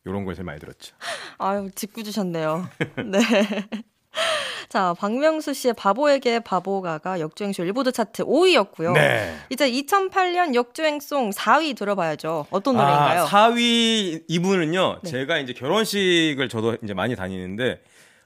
이런 0.05 0.25
걸 0.25 0.35
제일 0.35 0.45
많이 0.45 0.59
들었죠. 0.59 0.95
아유, 1.37 1.69
짓궂으셨네요. 1.75 2.67
네. 3.05 3.19
자, 4.69 4.95
박명수 4.97 5.53
씨의 5.53 5.73
바보에게 5.73 6.39
바보가가 6.39 7.19
역주행쇼 7.19 7.65
일보드 7.65 7.91
차트 7.91 8.23
5위였고요. 8.23 8.93
네. 8.93 9.35
이제 9.49 9.69
2008년 9.69 10.55
역주행송 10.55 11.31
4위 11.31 11.75
들어봐야죠. 11.75 12.47
어떤 12.51 12.77
노래인가요? 12.77 13.23
아, 13.23 13.27
4위 13.27 14.23
이분은요. 14.27 14.99
네. 15.03 15.09
제가 15.11 15.39
이제 15.39 15.53
결혼식을 15.53 16.47
저도 16.47 16.77
이제 16.83 16.93
많이 16.93 17.15
다니는데 17.15 17.83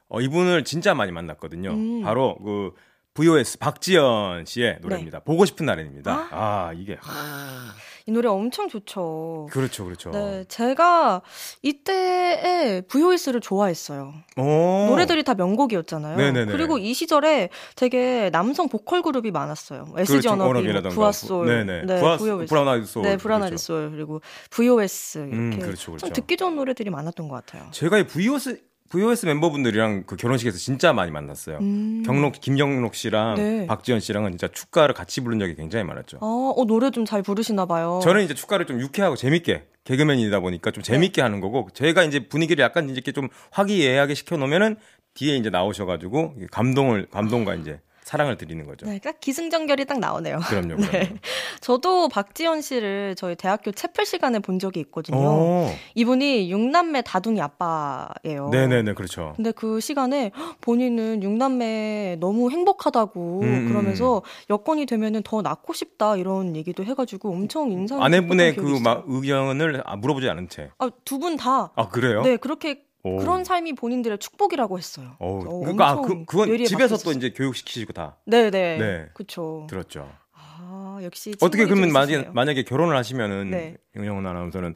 어, 0.09 0.21
이분을 0.21 0.63
진짜 0.63 0.93
많이 0.93 1.11
만났거든요. 1.11 1.71
음. 1.71 2.01
바로 2.03 2.37
그 2.43 2.71
VOS 3.15 3.59
박지연 3.59 4.43
씨의 4.45 4.79
노래입니다. 4.81 5.19
보고 5.21 5.45
싶은 5.45 5.65
날입니다. 5.65 6.27
아, 6.31 6.73
이게 6.75 6.97
하, 6.99 7.73
이 8.05 8.11
노래 8.11 8.27
엄청 8.27 8.67
좋죠. 8.67 9.47
그렇죠, 9.51 9.85
그렇죠. 9.85 10.11
네, 10.11 10.43
제가 10.49 11.21
이때에 11.61 12.81
VOS를 12.81 13.39
좋아했어요. 13.39 14.13
오. 14.37 14.43
노래들이 14.89 15.23
다 15.23 15.33
명곡이었잖아요. 15.33 16.17
네네네. 16.17 16.51
그리고 16.51 16.77
이 16.77 16.93
시절에 16.93 17.49
되게 17.77 18.29
남성 18.31 18.67
보컬 18.67 19.01
그룹이 19.01 19.31
많았어요. 19.31 19.85
뭐 19.85 19.99
SG 20.01 20.11
그렇죠, 20.11 20.29
워너비, 20.31 20.47
워너비라던가 20.49 20.89
뭐 20.89 20.95
브아솔, 20.95 21.45
네네. 21.47 21.85
네, 21.85 21.99
브아- 22.01 22.17
VOS. 22.17 22.49
브라운 22.49 22.67
아이드 22.67 22.85
소울. 22.85 23.05
네, 23.07 23.17
브라운 23.17 23.39
그렇죠. 23.41 23.53
아이드 23.53 23.57
소울 23.63 23.91
그리고 23.91 24.21
VOS 24.51 25.17
이렇게 25.19 25.35
음, 25.35 25.59
그렇죠, 25.59 25.75
좀 25.85 25.95
그렇죠. 25.97 26.13
듣기 26.13 26.35
좋은 26.35 26.55
노래들이 26.57 26.89
많았던 26.89 27.29
것 27.29 27.35
같아요. 27.45 27.69
제가 27.71 27.97
이 27.97 28.05
VOS 28.07 28.61
VOS 28.89 29.25
멤버분들이랑 29.25 30.03
그 30.05 30.15
결혼식에서 30.15 30.57
진짜 30.57 30.93
많이 30.93 31.11
만났어요. 31.11 31.57
음. 31.59 32.03
경록 32.05 32.39
김경록 32.39 32.93
씨랑 32.95 33.35
네. 33.35 33.65
박지헌 33.67 33.99
씨랑은 33.99 34.31
진짜 34.31 34.47
축가를 34.47 34.93
같이 34.93 35.21
부른 35.21 35.39
적이 35.39 35.55
굉장히 35.55 35.83
많았죠. 35.85 36.17
어, 36.21 36.53
어, 36.55 36.65
노래 36.65 36.91
좀 36.91 37.05
잘 37.05 37.21
부르시나 37.21 37.65
봐요. 37.65 37.99
저는 38.03 38.23
이제 38.23 38.33
축가를 38.33 38.65
좀 38.65 38.79
유쾌하고 38.79 39.15
재밌게 39.15 39.63
개그맨이다 39.83 40.39
보니까 40.39 40.71
좀 40.71 40.81
재밌게 40.83 41.21
하는 41.21 41.39
거고 41.39 41.67
제가 41.73 42.03
이제 42.03 42.27
분위기를 42.27 42.63
약간 42.63 42.85
이제 42.85 42.93
이렇게 42.93 43.11
좀 43.11 43.29
화기애애하게 43.51 44.13
시켜 44.15 44.37
놓으면은 44.37 44.75
뒤에 45.13 45.35
이제 45.37 45.49
나오셔 45.49 45.85
가지고 45.85 46.33
감동을 46.51 47.07
감동과 47.11 47.55
이제 47.55 47.79
사랑을 48.05 48.37
드리는 48.37 48.63
거죠. 48.65 48.85
네, 48.85 48.99
딱 48.99 49.19
기승전결이 49.19 49.85
딱 49.85 49.97
나오네요. 49.99 50.37
그럼요. 50.47 50.75
그럼요. 50.77 50.91
네. 50.91 51.11
저도 51.59 52.07
박지원 52.07 52.61
씨를 52.61 53.15
저희 53.17 53.35
대학교 53.35 53.71
채플 53.71 54.05
시간에 54.05 54.37
본 54.39 54.59
적이 54.59 54.81
있거든요. 54.81 55.17
오. 55.17 55.69
이분이 55.95 56.51
육남매 56.51 57.01
다둥이 57.01 57.41
아빠예요. 57.41 58.49
네네네 58.51 58.93
그렇죠. 58.93 59.33
근데 59.35 59.51
그 59.51 59.79
시간에 59.79 60.31
헉, 60.37 60.57
본인은 60.61 61.23
육남매 61.23 62.17
너무 62.19 62.51
행복하다고 62.51 63.39
음, 63.41 63.47
음. 63.47 63.67
그러면서 63.69 64.21
여건이 64.51 64.85
되면은 64.85 65.23
더 65.23 65.41
낳고 65.41 65.73
싶다 65.73 66.15
이런 66.15 66.55
얘기도 66.55 66.83
해가지고 66.85 67.31
엄청 67.31 67.71
인상 67.71 68.03
아내분의 68.03 68.55
그 68.55 68.79
막. 68.83 69.03
의견을 69.07 69.81
아, 69.85 69.95
물어보지 69.95 70.29
않은 70.29 70.47
채. 70.49 70.69
아, 70.77 70.89
두 71.05 71.17
분 71.19 71.37
다 71.37 71.71
아 71.75 71.89
그래요? 71.89 72.21
네, 72.21 72.37
그렇게 72.37 72.84
오. 73.05 73.17
그런 73.17 73.43
삶이 73.43 73.73
본인들의 73.73 74.17
축복이라고 74.17 74.79
했어요. 74.79 75.15
어, 75.19 75.39
어, 75.45 75.59
그러니까 75.59 75.89
아, 75.89 75.95
그, 76.01 76.25
그건 76.25 76.57
집에서 76.65 76.95
박혀 76.97 77.11
또. 77.11 77.17
이제 77.17 77.29
교육시키시고 77.29 77.93
다 77.93 78.15
네, 78.25 78.49
네. 78.49 78.77
네. 78.79 79.05
그쵸. 79.13 79.67
들었죠. 79.69 80.11
아, 80.33 80.97
역시 81.03 81.35
어떻게 81.39 81.65
그러면 81.65 81.89
좀 81.89 81.93
만약에. 81.93 82.29
만약에 82.33 82.63
결혼을 82.63 82.97
하시면은 82.97 83.51
네. 83.51 83.77
영영은 83.95 84.25
아나운서는 84.25 84.75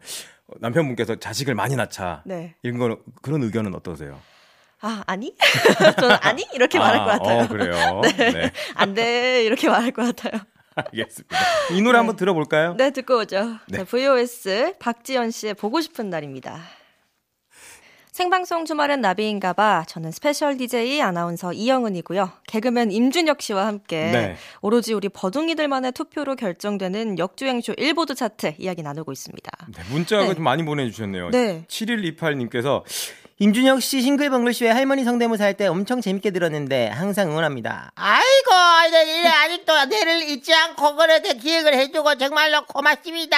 남편분께서 0.60 1.16
자식을 1.16 1.56
많이 1.56 1.76
낳자 1.76 2.22
네. 2.24 2.54
이런 2.62 2.78
거 2.78 3.00
그런 3.24 3.42
의견은 3.42 3.74
어떠세요? 3.74 4.20
아, 4.82 5.04
아니? 5.08 5.36
저는 6.00 6.18
아니? 6.22 6.46
이렇게 6.54 6.78
말할 6.78 7.00
것 7.00 7.06
같아요. 7.06 7.44
어, 7.44 7.48
그래요. 7.48 8.02
네. 8.16 8.52
안 8.76 8.94
돼. 8.94 9.44
이렇게 9.44 9.68
말할 9.70 9.92
것 9.92 10.04
같아요. 10.16 10.40
알겠습니다. 10.76 11.36
이 11.74 11.82
노래 11.82 11.98
한번 11.98 12.16
들어볼까요? 12.16 12.76
네, 12.78 12.92
듣고 12.92 13.22
오죠. 13.22 13.58
네. 13.68 13.80
자, 13.80 13.84
VOS 13.86 14.76
박지헌 14.80 15.32
씨의 15.32 15.56
보고 15.56 15.82
싶은 15.82 16.12
날입니다. 16.12 16.62
생방송 18.20 18.66
주말엔 18.66 19.00
나비인가봐. 19.00 19.86
저는 19.88 20.12
special 20.12 20.58
DJ 20.58 21.02
아나운서 21.02 21.54
이영은이고요. 21.54 22.30
개그맨 22.48 22.92
임준혁 22.92 23.42
씨와 23.42 23.66
함께 23.66 24.12
네. 24.12 24.36
오로지 24.60 24.94
우리 24.94 25.08
버둥이들만의 25.08 25.94
투표로 25.94 26.36
결정되는 26.36 27.18
역주행쇼 27.18 27.76
일보드 27.78 28.16
차트 28.16 28.56
이야기 28.58 28.84
나누고 28.84 29.14
있습니다. 29.14 29.50
네, 29.74 29.84
문자가 29.90 30.24
네. 30.24 30.34
좀 30.34 30.44
많이 30.44 30.64
보내주셨네요. 30.66 31.30
네. 31.30 31.64
7128님께서 31.70 32.84
임준혁 33.38 33.82
씨 33.82 34.02
싱글 34.02 34.30
벙글쇼에 34.30 34.68
할머니 34.68 35.06
성대모사 35.06 35.46
할 35.46 35.54
때 35.54 35.68
엄청 35.68 36.02
재밌게 36.02 36.32
들었는데 36.32 36.90
항상 36.90 37.32
응원합니다. 37.32 37.94
아이고, 37.96 38.92
네, 38.92 39.28
아직도 39.30 39.86
내를 39.86 40.24
잊지 40.24 40.54
않고 40.54 40.98
그렇게 40.98 41.36
기획을 41.36 41.74
해주고 41.74 42.18
정말로 42.18 42.66
고맙습니다. 42.66 43.38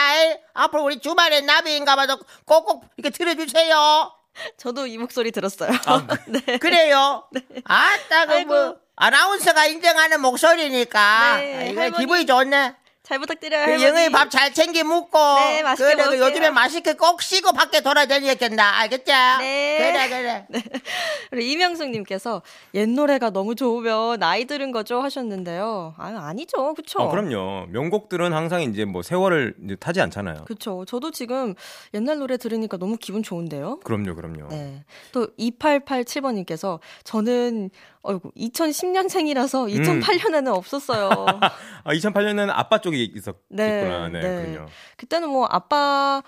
앞으로 0.56 0.86
우리 0.86 0.98
주말에 1.00 1.42
나비인가 1.42 1.96
봐도 1.96 2.18
꼭꼭 2.46 2.86
이렇게 2.98 3.16
들어주세요. 3.16 4.21
저도 4.58 4.88
이 4.88 4.98
목소리 4.98 5.32
들었어요. 5.32 5.72
네. 6.28 6.58
그래요? 6.58 7.28
아따, 7.64 8.26
그 8.26 8.34
아이고. 8.34 8.54
뭐, 8.54 8.78
아나운서가 8.96 9.66
인정하는 9.66 10.22
목소리니까. 10.22 11.38
네, 11.38 11.70
이거 11.72 11.82
할머니. 11.82 12.02
기분이 12.04 12.26
좋네. 12.26 12.76
잘 13.12 13.20
부탁드려요. 13.20 13.66
그. 13.66 13.84
영희 13.84 14.10
밥 14.10 14.30
잘 14.32 14.54
챙겨 14.54 14.84
먹고. 14.86 15.18
네, 15.20 15.62
맛있게 15.64 15.84
그래, 15.84 15.96
그 15.96 16.02
먹을게요. 16.04 16.26
요즘에 16.26 16.50
맛있게 16.52 16.94
꼭 16.94 17.22
쉬고 17.22 17.52
밖에 17.52 17.82
돌아다니겠다. 17.82 18.80
알겠지? 18.80 19.12
네. 19.40 20.08
그래, 20.08 20.08
그래. 20.10 20.48
우리 21.34 21.52
이명숙님께서 21.52 22.42
옛 22.76 22.88
노래가 22.88 23.30
너무 23.30 23.56
좋으면 23.56 24.20
나이 24.20 24.46
들은 24.46 24.72
거죠 24.72 25.02
하셨는데요. 25.02 25.96
아유 25.98 26.18
아니죠, 26.18 26.74
그쵸? 26.74 27.00
어, 27.00 27.10
그럼요. 27.10 27.66
명곡들은 27.72 28.32
항상 28.32 28.62
이제 28.62 28.86
뭐 28.86 29.02
세월을 29.02 29.56
이제 29.66 29.76
타지 29.76 30.00
않잖아요. 30.00 30.46
그쵸. 30.46 30.86
저도 30.88 31.12
지금 31.12 31.54
옛날 31.94 32.20
노래 32.20 32.38
들으니까 32.38 32.78
너무 32.78 32.96
기분 32.96 33.24
좋은데요. 33.24 33.80
그럼요, 33.82 34.16
그럼요. 34.16 34.48
네. 34.50 34.86
또 35.12 35.28
2887번님께서 35.38 36.80
저는 37.04 37.70
어이구 38.04 38.32
2010년생이라서 38.32 39.72
2008년에는 39.72 40.54
없었어요. 40.56 41.10
아, 41.84 41.94
2008년에는 41.94 42.50
아빠 42.52 42.80
쪽이 42.80 43.14
있었겠구나. 43.16 44.10
네, 44.10 44.20
네, 44.20 44.44
네. 44.44 44.52
그럼요. 44.52 44.70
그때는 44.98 45.30
뭐 45.30 45.46
아빠 45.50 46.24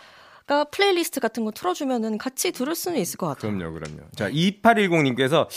가 0.46 0.66
플레이리스트 0.66 1.22
같은 1.22 1.46
거 1.46 1.52
틀어주면은 1.52 2.18
같이 2.18 2.52
들을 2.52 2.76
수는 2.76 3.00
있을 3.00 3.18
것 3.18 3.28
같아요. 3.28 3.58
그럼요, 3.58 3.74
그럼요. 3.74 4.02
자, 4.14 4.30
2810님께서 4.30 5.48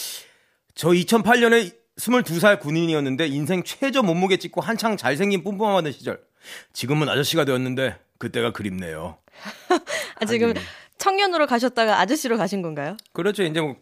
저 0.76 0.90
2008년에 0.90 1.74
22살 1.96 2.60
군인이었는데 2.60 3.26
인생 3.26 3.64
최저 3.64 4.02
몸무게 4.02 4.36
찍고 4.36 4.60
한창 4.60 4.96
잘생긴 4.96 5.42
뿜뿜하던 5.42 5.90
시절. 5.90 6.20
지금은 6.72 7.08
아저씨가 7.08 7.44
되었는데 7.44 7.98
그때가 8.18 8.52
그립네요. 8.52 9.18
아, 10.20 10.24
지금 10.24 10.54
청년으로 10.98 11.46
가셨다가 11.46 11.98
아저씨로 12.00 12.36
가신 12.36 12.62
건가요? 12.62 12.96
그렇죠. 13.12 13.42
이제 13.42 13.60
뭐 13.60 13.76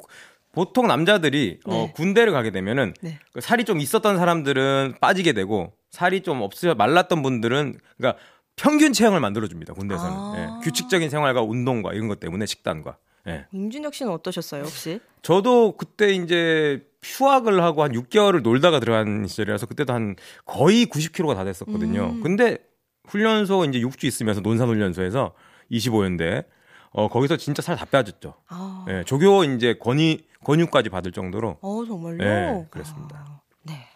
보통 0.55 0.87
남자들이 0.87 1.61
어, 1.67 1.73
네. 1.73 1.93
군대를 1.95 2.33
가게 2.33 2.51
되면은 2.51 2.95
네. 3.03 3.19
그 3.33 3.41
살이 3.41 3.65
좀 3.65 3.81
있었던 3.81 4.17
사람들은 4.17 4.95
빠지게 5.01 5.33
되고 5.33 5.73
살이 5.91 6.23
좀 6.23 6.43
없으려 6.43 6.75
말랐던 6.75 7.23
분들은 7.23 7.79
그러니까 7.97 8.21
평균 8.57 8.93
체형을 8.93 9.21
만들어 9.21 9.49
줍니다. 9.49 9.75
군대에서는 9.75 10.13
아. 10.13 10.35
예, 10.37 10.65
규칙적인 10.65 11.11
생활과 11.11 11.43
운동과 11.43 11.93
이런 11.93 12.09
것 12.09 12.21
때문에 12.21 12.47
식단과. 12.47 12.97
예. 13.27 13.47
임준혁 13.53 13.95
씨는 13.95 14.13
어떠셨어요, 14.13 14.63
혹시? 14.63 15.01
저도 15.23 15.77
그때 15.77 16.13
이제 16.13 16.87
휴학을 17.03 17.63
하고 17.63 17.83
한 17.83 17.93
6개월을 17.93 18.43
놀다가 18.43 18.81
들어간 18.81 19.27
시절이라서 19.27 19.67
그때도 19.67 19.93
한 19.93 20.17
거의 20.45 20.87
90kg가 20.87 21.35
다 21.35 21.45
됐었거든요. 21.45 22.11
음. 22.11 22.21
근데 22.23 22.59
훈련소 23.07 23.65
이제 23.65 23.81
6주 23.81 24.05
있으면서 24.05 24.41
논산훈련소에서 24.41 25.33
25연대 25.71 26.45
어 26.95 27.09
거기서 27.09 27.37
진짜 27.37 27.61
살 27.61 27.77
다 27.77 27.85
빼졌죠. 27.85 28.35
아, 28.49 28.87
예, 28.89 29.03
조교 29.05 29.45
이제 29.45 29.75
권위 29.75 30.25
권유까지 30.45 30.89
받을 30.91 31.11
정도로 31.13 31.59
어, 31.61 31.85
정말요? 31.87 32.19
네, 32.19 32.67
그렇습니다. 32.71 33.25
아, 33.29 33.41
네. 33.65 33.87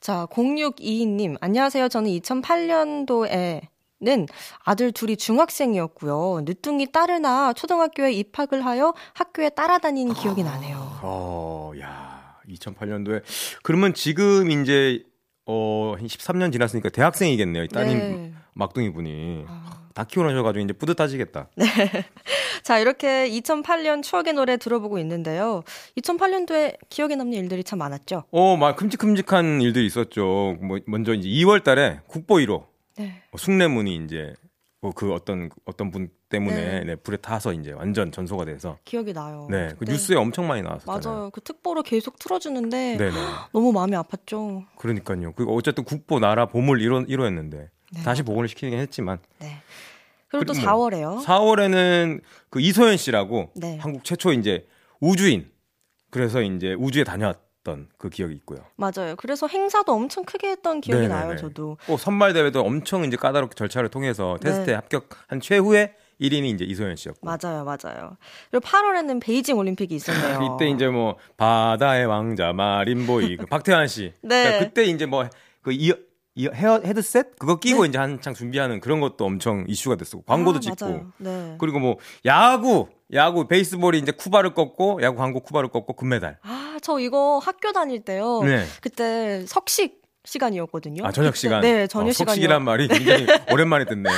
자, 0.00 0.26
0622님, 0.30 1.36
안녕하세요. 1.40 1.88
저는 1.88 2.10
2008년도에 2.10 3.60
는 4.04 4.26
아들 4.64 4.90
둘이 4.90 5.16
중학생이었고요. 5.16 6.40
늦둥이 6.44 6.90
딸을 6.90 7.20
낳아 7.22 7.52
초등학교에 7.52 8.10
입학을 8.12 8.64
하여 8.66 8.94
학교에 9.14 9.48
따라다닌 9.50 10.12
기억이 10.12 10.42
나네요. 10.42 10.76
어, 11.02 11.70
야, 11.80 12.36
2008년도에 12.48 13.22
그러면 13.62 13.94
지금 13.94 14.50
이제 14.50 15.04
어, 15.46 15.94
한 15.96 16.04
13년 16.04 16.50
지났으니까 16.52 16.88
대학생이겠네요. 16.88 17.62
이 17.62 17.68
따님 17.68 17.98
네. 17.98 18.32
막둥이 18.54 18.92
분이 18.92 19.44
다 19.94 20.04
키워놓으셔가지고 20.04 20.64
이제 20.64 20.72
뿌듯하시겠다. 20.72 21.48
자, 22.62 22.78
이렇게 22.78 23.28
2008년 23.30 24.02
추억의 24.02 24.32
노래 24.34 24.56
들어보고 24.56 24.98
있는데요. 24.98 25.62
2008년도에 26.00 26.76
기억에 26.88 27.16
남는 27.16 27.36
일들이 27.36 27.64
참 27.64 27.78
많았죠. 27.78 28.24
어, 28.30 28.56
막 28.56 28.76
큼직큼직한 28.76 29.60
일들이 29.60 29.86
있었죠. 29.86 30.56
뭐 30.60 30.78
먼저 30.86 31.14
이제 31.14 31.28
2월 31.28 31.62
달에 31.62 32.00
국보 32.06 32.36
1호 32.36 32.64
네. 32.98 33.22
뭐 33.30 33.38
숭례문이 33.38 34.04
이제 34.04 34.34
뭐 34.82 34.92
그 34.94 35.12
어떤 35.12 35.48
어떤 35.64 35.90
분 35.92 36.08
때문에 36.28 36.56
네. 36.56 36.84
네, 36.84 36.96
불에 36.96 37.16
타서 37.16 37.52
이제 37.52 37.70
완전 37.72 38.10
전소가 38.10 38.44
돼서 38.44 38.78
기억이 38.84 39.12
나요. 39.12 39.46
네, 39.48 39.72
그 39.78 39.84
뉴스에 39.84 40.16
엄청 40.16 40.48
많이 40.48 40.62
나왔었잖아요. 40.62 41.00
맞아요. 41.04 41.30
그 41.30 41.40
특보로 41.40 41.82
계속 41.82 42.18
틀어주는데. 42.18 42.98
너무 43.52 43.72
마음이 43.72 43.92
아팠죠. 43.92 44.66
그러니까요. 44.76 45.32
그 45.34 45.44
어쨌든 45.44 45.84
국보 45.84 46.18
나라 46.18 46.46
보물 46.46 46.80
1호 46.80 47.08
1호였는데 47.08 47.68
네, 47.94 48.02
다시 48.02 48.22
복원을 48.22 48.48
시키긴 48.48 48.78
했지만 48.78 49.18
네. 49.38 49.58
그리고 50.28 50.46
또 50.46 50.52
그리고 50.54 50.66
4월에요. 50.66 51.24
4월에는 51.24 52.20
그 52.48 52.60
이소연 52.60 52.96
씨라고 52.96 53.50
네. 53.54 53.78
한국 53.78 54.04
최초 54.04 54.32
이제 54.32 54.66
우주인 55.00 55.50
그래서 56.10 56.42
이제 56.42 56.74
우주에 56.78 57.04
다녔던 57.04 57.88
그 57.98 58.08
기억이 58.08 58.34
있고요. 58.36 58.60
맞아요. 58.76 59.14
그래서 59.16 59.46
행사도 59.46 59.92
엄청 59.92 60.24
크게 60.24 60.48
했던 60.48 60.80
기억이 60.80 61.08
네네네. 61.08 61.20
나요. 61.20 61.36
저도. 61.36 61.78
꼭 61.86 61.98
선발 61.98 62.32
대회도 62.32 62.60
엄청 62.60 63.04
이제 63.04 63.16
까다롭게 63.16 63.54
절차를 63.54 63.88
통해서 63.88 64.38
테스트에 64.40 64.66
네. 64.66 64.74
합격한 64.74 65.40
최후의 65.40 65.94
1인이 66.20 66.54
이제 66.54 66.64
이소연 66.64 66.96
씨였고. 66.96 67.20
맞아요, 67.26 67.64
맞아요. 67.64 68.16
그리고 68.50 68.66
8월에는 68.66 69.20
베이징 69.22 69.56
올림픽이 69.56 69.94
있었네요. 69.94 70.40
이때 70.56 70.68
이제 70.68 70.86
뭐 70.88 71.16
바다의 71.36 72.06
왕자 72.06 72.52
마린보이 72.52 73.38
그 73.38 73.46
박태환 73.46 73.88
씨. 73.88 74.12
네. 74.22 74.44
그러니까 74.44 74.64
그때 74.66 74.84
이제 74.84 75.06
뭐그 75.06 75.72
이 76.34 76.48
헤어 76.48 76.80
헤드셋 76.82 77.38
그거 77.38 77.56
끼고 77.58 77.84
이제 77.84 77.98
한창 77.98 78.32
준비하는 78.32 78.80
그런 78.80 79.00
것도 79.00 79.24
엄청 79.24 79.64
이슈가 79.68 79.96
됐었고 79.96 80.24
광고도 80.24 80.60
네. 80.60 80.70
아, 80.70 80.74
찍고. 80.74 81.06
네. 81.18 81.56
그리고 81.58 81.78
뭐 81.78 81.96
야구 82.24 82.88
야구 83.12 83.46
베이스볼이 83.46 83.98
이제 83.98 84.12
쿠바를 84.12 84.54
꺾고 84.54 85.00
야구 85.02 85.18
광고 85.18 85.40
쿠바를 85.40 85.68
꺾고 85.68 85.92
금메달. 85.94 86.38
아, 86.42 86.78
저 86.80 86.98
이거 86.98 87.38
학교 87.38 87.72
다닐 87.72 88.00
때요. 88.00 88.42
네. 88.44 88.64
그때 88.80 89.44
석식 89.46 90.00
시간이었거든요. 90.24 91.04
아 91.04 91.12
저녁 91.12 91.36
시간. 91.36 91.60
네, 91.60 91.86
저녁 91.86 92.08
어, 92.08 92.12
시간이요. 92.12 92.30
석식이란 92.34 92.64
말이 92.64 92.86
굉장히 92.88 93.26
오랜만에 93.50 93.84
듣네요. 93.84 94.14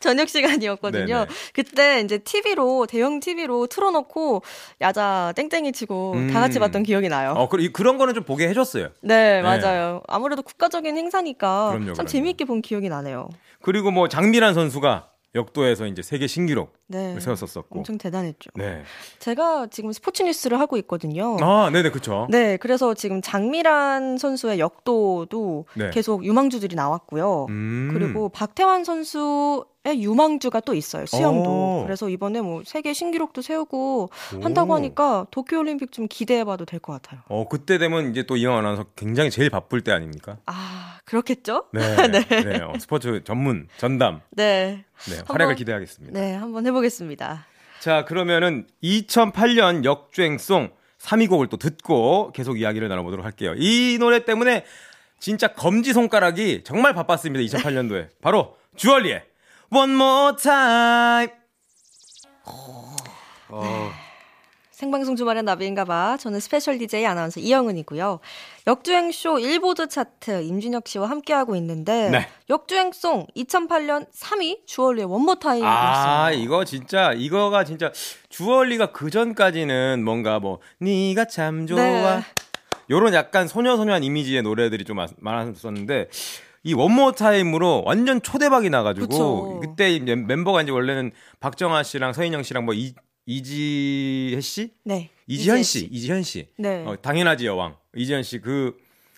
저녁 0.20 0.28
시간이었거든요. 0.28 1.06
네네. 1.06 1.26
그때 1.52 2.00
이제 2.00 2.18
TV로 2.18 2.86
대형 2.86 3.20
TV로 3.20 3.66
틀어놓고 3.66 4.42
야자 4.80 5.34
땡땡이 5.36 5.72
치고 5.72 6.12
음. 6.14 6.30
다 6.32 6.40
같이 6.40 6.58
봤던 6.58 6.82
기억이 6.82 7.08
나요. 7.08 7.34
어, 7.36 7.48
그 7.48 7.70
그런 7.72 7.98
거는 7.98 8.14
좀 8.14 8.24
보게 8.24 8.48
해줬어요. 8.48 8.88
네, 9.02 9.42
맞아요. 9.42 10.02
아무래도 10.08 10.42
국가적인 10.42 10.96
행사니까 10.96 11.68
그럼요, 11.70 11.86
참 11.86 11.92
그럼요. 11.94 12.08
재미있게 12.08 12.44
본 12.44 12.62
기억이 12.62 12.88
나네요. 12.88 13.28
그리고 13.62 13.90
뭐 13.90 14.08
장미란 14.08 14.54
선수가 14.54 15.10
역도에서 15.34 15.86
이제 15.86 16.02
세계 16.02 16.26
신기록 16.26 16.72
네. 16.88 17.14
을 17.14 17.20
세웠었고. 17.20 17.78
엄청 17.78 17.98
대단했죠. 17.98 18.50
네. 18.56 18.82
제가 19.20 19.68
지금 19.70 19.92
스포츠 19.92 20.24
뉴스를 20.24 20.58
하고 20.58 20.76
있거든요. 20.78 21.36
아, 21.40 21.70
네네, 21.72 21.90
그쵸. 21.90 22.26
네, 22.30 22.56
그래서 22.56 22.94
지금 22.94 23.22
장미란 23.22 24.18
선수의 24.18 24.58
역도도 24.58 25.66
네. 25.74 25.90
계속 25.90 26.24
유망주들이 26.24 26.74
나왔고요. 26.74 27.46
음. 27.48 27.90
그리고 27.92 28.28
박태환 28.28 28.82
선수의 28.82 29.62
유망주가 29.86 30.60
또 30.60 30.74
있어요. 30.74 31.06
수영도. 31.06 31.80
오. 31.80 31.82
그래서 31.84 32.08
이번에 32.08 32.40
뭐 32.42 32.62
세계 32.66 32.92
신기록도 32.92 33.40
세우고 33.42 34.10
오. 34.36 34.40
한다고 34.42 34.74
하니까 34.74 35.26
도쿄올림픽 35.30 35.90
좀 35.92 36.06
기대해봐도 36.08 36.64
될 36.66 36.80
것 36.80 36.92
같아요. 36.94 37.20
어, 37.28 37.46
그때 37.48 37.78
되면 37.78 38.10
이제 38.10 38.22
또 38.24 38.36
이영 38.36 38.56
아나운서 38.56 38.84
굉장히 38.96 39.30
제일 39.30 39.48
바쁠 39.50 39.80
때 39.82 39.92
아닙니까? 39.92 40.36
아, 40.46 40.98
그렇겠죠? 41.04 41.66
네. 41.72 41.80
네. 42.06 42.60
어, 42.62 42.72
스포츠 42.78 43.22
전문, 43.24 43.68
전담. 43.78 44.20
네. 44.30 44.84
네. 45.08 45.16
한번- 45.16 45.34
활약을 45.34 45.54
기대하겠습니다. 45.56 46.18
네, 46.18 46.34
한번 46.34 46.66
해보겠습니다. 46.66 47.46
자, 47.80 48.04
그러면은 48.04 48.66
2008년 48.82 49.84
역주행송 49.84 50.70
3위 50.98 51.28
곡을 51.30 51.46
또 51.48 51.56
듣고 51.56 52.30
계속 52.32 52.60
이야기를 52.60 52.88
나눠보도록 52.88 53.24
할게요. 53.24 53.54
이 53.56 53.96
노래 53.98 54.24
때문에 54.26 54.64
진짜 55.18 55.48
검지 55.48 55.92
손가락이 55.94 56.62
정말 56.64 56.92
바빴습니다. 56.94 57.42
2008년도에. 57.58 58.08
바로 58.20 58.56
주얼리의 58.76 59.22
One 59.72 59.92
More 59.94 60.36
Time. 60.36 61.32
어, 63.52 63.90
생방송 64.70 65.14
주말엔 65.16 65.44
나비인가봐. 65.44 66.16
저는 66.18 66.40
special 66.40 66.78
DJ 66.78 67.04
아나운서 67.06 67.38
이영은이고요. 67.40 68.18
역주행쇼 68.66 69.38
일보드 69.38 69.88
차트 69.88 70.42
임준혁 70.42 70.88
씨와 70.88 71.08
함께하고 71.10 71.54
있는데 71.56 72.10
네. 72.10 72.28
역주행송 72.48 73.26
2008년 73.36 74.10
3위 74.12 74.66
주얼리의 74.66 75.06
One 75.06 75.20
More 75.20 75.39
Time이었습니다. 75.39 76.24
아, 76.24 76.30
이거 76.32 76.64
진짜 76.64 77.12
이거가 77.12 77.64
진짜 77.64 77.92
주얼리가 78.30 78.92
그 78.92 79.10
전까지는 79.10 80.02
뭔가 80.04 80.38
뭐 80.40 80.60
네가 80.78 81.26
참 81.26 81.66
좋아. 81.66 81.78
네. 81.80 82.20
요런 82.90 83.14
약간 83.14 83.46
소녀소녀한 83.46 84.02
이미지의 84.02 84.42
노래들이 84.42 84.84
좀 84.84 84.96
많- 84.96 85.08
많았었는데 85.18 86.08
이 86.62 86.74
One 86.74 86.90
More 86.90 87.12
Time으로 87.12 87.84
완전 87.86 88.20
초대박이 88.20 88.70
나가지고 88.70 89.06
그쵸. 89.08 89.60
그때 89.60 89.92
이제 89.92 90.14
멤버가 90.14 90.62
이제 90.62 90.70
원래는 90.70 91.12
박정아 91.40 91.82
씨랑 91.82 92.12
서인영 92.12 92.42
씨랑 92.42 92.64
뭐 92.64 92.74
이, 92.74 92.94
이지혜 93.26 94.40
씨, 94.40 94.72
네. 94.84 95.10
이지현 95.26 95.62
씨, 95.62 95.88
이지현 95.90 96.22
씨, 96.22 96.48
네. 96.58 96.84
어, 96.86 96.96
당연하지 97.00 97.46
여왕 97.46 97.76
이지현 97.96 98.22
씨 98.22 98.38
그 98.38 98.76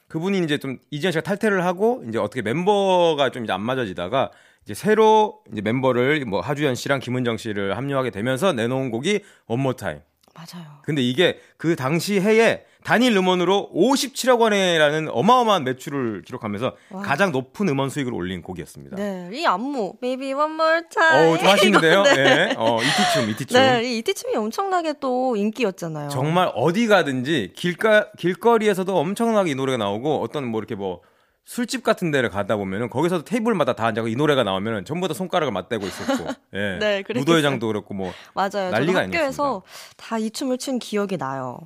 그분이 0.09 0.39
이제 0.41 0.59
좀 0.59 0.79
이지현 0.91 1.11
씨가 1.13 1.23
탈퇴를 1.23 1.65
하고 1.65 2.05
이제 2.07 2.19
어떻게 2.19 2.43
멤버가 2.43 3.31
좀 3.31 3.45
이제 3.45 3.53
안 3.53 3.63
맞아지다가 3.63 4.31
이제 4.65 4.75
새로 4.75 5.43
이제 5.51 5.63
멤버를 5.63 6.25
뭐 6.27 6.41
하주연 6.41 6.75
씨랑 6.75 7.01
김은정 7.01 7.39
씨를 7.39 7.77
합류하게 7.79 8.11
되면서 8.11 8.53
내놓은 8.53 8.91
곡이 8.91 9.21
One 9.47 9.58
More 9.58 9.73
Time. 9.73 10.01
맞아요. 10.35 10.67
근데 10.85 11.03
이게 11.03 11.39
그 11.57 11.77
당시 11.77 12.21
해에 12.21 12.65
단일 12.85 13.17
음원으로 13.17 13.71
57억 13.75 14.41
원이라는 14.41 15.09
어마어마한 15.11 15.63
매출을 15.65 16.23
기록하면서 16.23 16.75
와. 16.91 17.03
가장 17.03 17.31
높은 17.31 17.69
음원 17.69 17.91
수익을 17.91 18.13
올린 18.13 18.43
곡이었습니다. 18.43 18.97
네, 18.97 19.31
이 19.33 19.47
안무 19.47 19.95
Maybe 20.03 20.33
One 20.33 20.55
More 20.55 20.81
Time. 20.93 21.35
어, 21.35 21.39
좀 21.39 21.49
하시는데요? 21.49 22.03
네. 22.15 22.15
네. 22.15 22.55
어, 22.57 22.79
이티춤, 22.83 23.31
이티춤. 23.31 23.61
네, 23.61 23.85
이 23.85 23.99
이티춤이 23.99 24.35
엄청나게 24.35 24.95
또 25.01 25.37
인기였잖아요. 25.37 26.09
정말 26.09 26.51
어디 26.55 26.89
가든지 26.89 27.53
길가, 27.55 28.11
길거리에서도 28.19 28.97
엄청나게 28.97 29.53
이 29.53 29.55
노래가 29.55 29.79
나오고 29.79 30.21
어떤 30.23 30.47
뭐 30.49 30.59
이렇게 30.61 30.75
뭐 30.75 31.03
술집 31.45 31.83
같은 31.83 32.11
데를 32.11 32.31
가다 32.31 32.57
보면은 32.57 32.89
거기서도 32.89 33.25
테이블마다 33.25 33.73
다 33.75 33.87
앉아서 33.87 34.09
이 34.09 34.15
노래가 34.15 34.45
나오면은 34.45 34.85
전부 34.85 35.09
다 35.09 35.15
손가락을 35.15 35.53
맞대고 35.53 35.87
있었고. 35.87 36.27
예. 36.55 36.79
네. 36.79 37.03
무도회장도 37.15 37.67
그렇고 37.67 37.95
뭐 37.95 38.13
맞아요. 38.35 38.71
난리가 38.71 39.03
학교에서 39.03 39.63
다 39.97 40.19
이 40.19 40.31
춤을 40.31 40.59
춘 40.59 40.79
기억이 40.79 41.17
나요. 41.19 41.59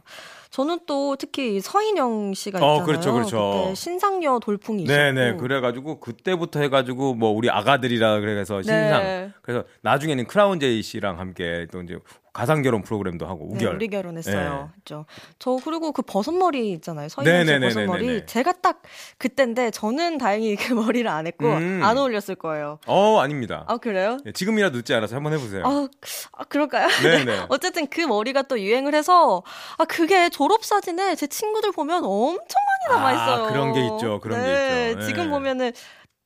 저는 0.51 0.81
또 0.87 1.17
특히 1.17 1.61
서인영 1.61 2.33
씨가 2.33 2.59
어, 2.59 2.77
있잖아요. 2.77 2.87
그렇죠, 2.87 3.13
그렇죠. 3.13 3.51
그때 3.65 3.75
신상녀 3.75 4.39
돌풍이 4.39 4.85
있었고. 4.85 4.97
네네 4.97 5.37
그래가지고 5.37 6.01
그때부터 6.01 6.61
해가지고 6.61 7.15
뭐 7.15 7.31
우리 7.31 7.51
아가들이라 7.51 8.21
그래서 8.21 8.63
신상 8.63 9.03
네. 9.03 9.31
그래서 9.43 9.65
나중에는 9.83 10.27
크라운 10.27 10.59
제이 10.59 10.81
씨랑 10.83 11.19
함께 11.19 11.67
또 11.71 11.83
이제 11.83 11.99
가상 12.37 12.61
결혼 12.63 12.83
프로그램도 12.83 13.27
하고 13.27 13.47
네, 13.51 13.57
우결 13.57 13.75
우리 13.77 13.89
결혼했어요. 13.89 14.51
네. 14.65 14.69
그죠. 14.79 15.07
저 15.39 15.57
그리고 15.65 15.93
그 15.93 16.03
버섯머리 16.03 16.71
있잖아요. 16.73 17.09
서인영 17.09 17.33
씨 17.33 17.47
네네네네네네. 17.47 17.87
버섯머리. 17.87 18.27
제가 18.27 18.53
딱 18.61 18.83
그때인데 19.17 19.71
저는 19.71 20.19
다행히 20.19 20.55
그 20.57 20.75
머리를 20.75 21.09
안 21.11 21.27
했고 21.27 21.47
음. 21.47 21.81
안 21.83 21.97
어울렸을 21.97 22.35
거예요. 22.35 22.79
어 22.87 23.21
아닙니다 23.21 23.65
아 23.69 23.79
그래요? 23.79 24.19
예, 24.27 24.33
지금이라도 24.33 24.77
늦지 24.77 24.93
않아서 24.95 25.17
한번 25.17 25.33
해 25.33 25.39
보세요 25.39 25.63
아, 25.65 25.89
아 26.33 26.45
그럴까요? 26.45 26.87
네 27.03 27.25
네 27.25 27.47
어쨌든 27.49 27.87
그 27.87 28.03
머리가 28.03 28.43
또 28.43 28.61
유행을 28.61 28.95
해서 28.95 29.43
아 29.79 29.85
그게 29.87 30.29
졸업 30.29 30.65
사진에 30.65 31.15
제 31.15 31.27
친구들 31.27 31.73
보면 31.73 32.05
엄청 32.05 32.45
많이 32.91 32.99
남아 33.01 33.13
있어요. 33.13 33.45
아, 33.47 33.49
그런 33.49 33.73
게 33.73 33.81
있죠, 33.87 34.21
그런 34.21 34.43
게 34.45 34.91
있죠. 34.91 35.01
네. 35.01 35.07
지금 35.07 35.31
보면은 35.31 35.73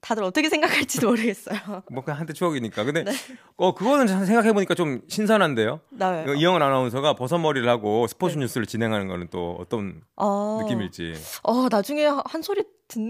다들 0.01 0.25
어떻게 0.25 0.49
생각할지도 0.49 1.09
모르겠어요. 1.09 1.59
뭐 1.93 2.03
그냥 2.03 2.21
한때 2.21 2.33
추억이니까 2.33 2.85
근데 2.85 3.05
네. 3.05 3.13
어 3.57 3.75
그거는 3.75 4.07
생각해 4.07 4.53
보니까 4.53 4.75
좀 4.75 5.03
신선한데요. 5.09 5.81
이거 5.93 6.35
이영은 6.35 6.63
아나운서가 6.63 7.15
버섯머리를 7.15 7.69
하고 7.69 8.07
스포츠 8.07 8.39
뉴스를 8.39 8.67
진행하는 8.67 9.09
거는 9.09 9.29
또 9.31 9.57
어떤 9.61 10.01
아, 10.17 10.59
느낌일지 10.63 11.15
어 11.43 11.69
나중에 11.69 12.07
한 12.07 12.43
소리 12.43 12.65
듣. 12.91 13.01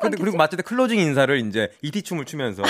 근데 0.00 0.16
그리고 0.20 0.36
마칠 0.36 0.56
때 0.56 0.62
closing 0.62 0.98
인사를 0.98 1.38
이제 1.46 1.70
이티 1.82 2.02
춤을 2.02 2.24
추면서 2.24 2.62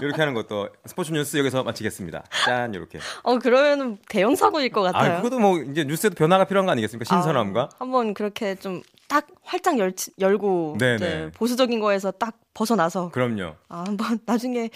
이렇게 0.00 0.20
하는 0.20 0.34
것도 0.34 0.68
스포츠 0.86 1.10
뉴스 1.12 1.36
여기서 1.36 1.64
마치겠습니다. 1.64 2.24
짠 2.44 2.74
이렇게. 2.74 2.98
어 3.22 3.38
그러면은 3.38 3.98
대형 4.08 4.36
사고일 4.36 4.70
것 4.70 4.82
같아요. 4.82 5.14
아 5.14 5.16
그것도 5.16 5.38
뭐 5.40 5.58
이제 5.60 5.84
뉴스에도 5.84 6.14
변화가 6.14 6.44
필요한 6.44 6.66
거 6.66 6.72
아니겠습니까? 6.72 7.04
신선함과. 7.08 7.60
아, 7.62 7.68
한번 7.78 8.14
그렇게 8.14 8.54
좀 8.54 8.82
딱 9.14 9.26
활짝 9.44 9.78
열, 9.78 9.92
열고 10.18 10.78
보수적인 11.34 11.78
거에서 11.80 12.10
딱 12.10 12.34
벗어나서 12.54 13.10
그럼요. 13.10 13.54
아, 13.68 13.84
한번 13.86 14.18
나중에 14.26 14.70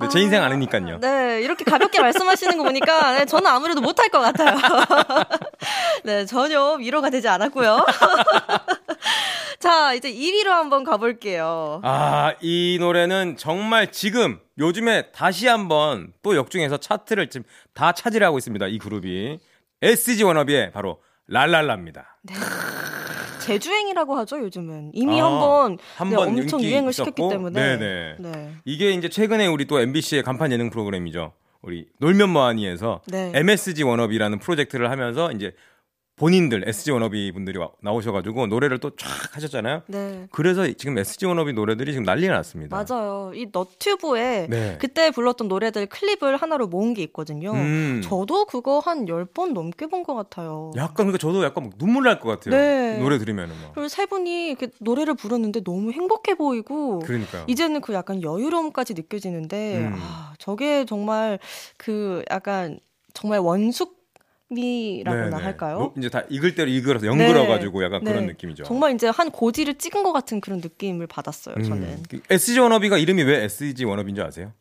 네, 0.00 0.08
제 0.10 0.20
인생 0.20 0.42
아니니까요. 0.42 0.98
네, 1.00 1.40
이렇게 1.42 1.64
가볍게 1.64 2.00
말씀하시는 2.00 2.58
거 2.58 2.64
보니까 2.64 3.18
네, 3.18 3.24
저는 3.24 3.46
아무래도 3.46 3.80
못할 3.80 4.08
것 4.08 4.20
같아요. 4.20 4.58
네, 6.04 6.26
전혀 6.26 6.74
위로가 6.74 7.10
되지 7.10 7.28
않았고요. 7.28 7.86
자, 9.58 9.92
이제 9.94 10.12
1위로 10.12 10.46
한번 10.48 10.84
가볼게요. 10.84 11.80
아, 11.82 12.34
이 12.40 12.78
노래는 12.80 13.36
정말 13.36 13.90
지금 13.90 14.38
요즘에 14.56 15.10
다시 15.10 15.48
한번 15.48 16.12
또 16.22 16.36
역중해서 16.36 16.76
차트를 16.78 17.28
지금 17.28 17.44
다 17.74 17.92
차지하고 17.92 18.38
있습니다. 18.38 18.66
이 18.68 18.78
그룹이 18.78 19.40
SG 19.82 20.22
워너비의 20.22 20.70
바로 20.72 21.00
랄랄라입니다. 21.26 22.18
재주행이라고 23.40 24.16
하죠, 24.18 24.38
요즘은. 24.40 24.92
이미 24.94 25.20
아, 25.20 25.26
한번 25.26 25.78
한 25.96 26.10
네, 26.10 26.16
번 26.16 26.28
엄청 26.28 26.60
유행을 26.62 26.90
있었고, 26.90 27.10
시켰기 27.10 27.28
때문에. 27.28 27.60
네네. 27.60 28.16
네. 28.18 28.52
이게 28.64 28.90
이제 28.92 29.08
최근에 29.08 29.46
우리 29.46 29.64
또 29.66 29.80
MBC의 29.80 30.22
간판 30.22 30.52
예능 30.52 30.70
프로그램이죠. 30.70 31.32
우리 31.62 31.86
놀면 31.98 32.30
뭐하니에서 32.30 33.00
네. 33.06 33.32
MSG 33.34 33.82
워너비라는 33.82 34.38
프로젝트를 34.38 34.90
하면서 34.90 35.32
이제 35.32 35.54
본인들 36.18 36.64
SG 36.66 36.90
워너비 36.90 37.32
분들이 37.32 37.58
와- 37.58 37.70
나오셔가지고 37.80 38.48
노래를 38.48 38.78
또 38.78 38.90
쫙 38.96 39.36
하셨잖아요. 39.36 39.82
네. 39.86 40.26
그래서 40.32 40.66
지금 40.72 40.98
SG 40.98 41.26
워너비 41.26 41.52
노래들이 41.52 41.92
지금 41.92 42.04
난리가 42.04 42.34
났습니다. 42.34 42.76
맞아요. 42.76 43.32
이 43.34 43.46
너튜브에 43.52 44.46
네. 44.50 44.78
그때 44.80 45.10
불렀던 45.10 45.48
노래들 45.48 45.86
클립을 45.86 46.36
하나로 46.36 46.66
모은 46.66 46.94
게 46.94 47.02
있거든요. 47.04 47.52
음. 47.52 48.00
저도 48.02 48.46
그거 48.46 48.80
한 48.80 49.06
10번 49.06 49.52
넘게 49.52 49.86
본 49.86 50.02
것 50.02 50.14
같아요. 50.14 50.70
약간 50.76 50.94
그러니까 51.06 51.18
저도 51.18 51.44
약간 51.44 51.64
막 51.64 51.78
눈물 51.78 52.04
날 52.04 52.18
것 52.20 52.28
같아요. 52.28 52.54
네. 52.56 52.98
노래 52.98 53.18
들으면은 53.18 53.54
막. 53.62 53.72
그리고 53.74 53.88
세 53.88 54.06
분이 54.06 54.48
이렇게 54.48 54.68
노래를 54.80 55.14
부르는데 55.14 55.62
너무 55.62 55.92
행복해 55.92 56.34
보이고 56.34 56.98
그러니까요. 57.00 57.44
이제는 57.46 57.80
그 57.80 57.92
약간 57.94 58.22
여유로움까지 58.22 58.94
느껴지는데 58.94 59.76
음. 59.78 59.94
아, 60.00 60.32
저게 60.38 60.84
정말 60.84 61.38
그 61.76 62.24
약간 62.30 62.80
정말 63.14 63.40
원숙 63.40 63.97
미라고나 64.50 65.28
네네. 65.30 65.42
할까요? 65.42 65.78
뭐 65.78 65.94
이제 65.98 66.08
다 66.08 66.22
익을 66.30 66.54
대로 66.54 66.70
익어서 66.70 67.06
연그러가지고 67.06 67.84
약간 67.84 68.02
네. 68.02 68.10
그런 68.12 68.26
느낌이죠. 68.26 68.64
정말 68.64 68.94
이제 68.94 69.08
한 69.08 69.30
고지를 69.30 69.74
찍은 69.74 70.02
것 70.02 70.12
같은 70.12 70.40
그런 70.40 70.60
느낌을 70.60 71.06
받았어요. 71.06 71.54
저는. 71.62 71.82
음. 71.82 72.02
그 72.08 72.20
SG 72.30 72.58
워너비가 72.60 72.96
이름이 72.98 73.22
왜 73.24 73.44
SG 73.44 73.84
워너비인 73.84 74.14
줄 74.16 74.24
아세요? 74.24 74.52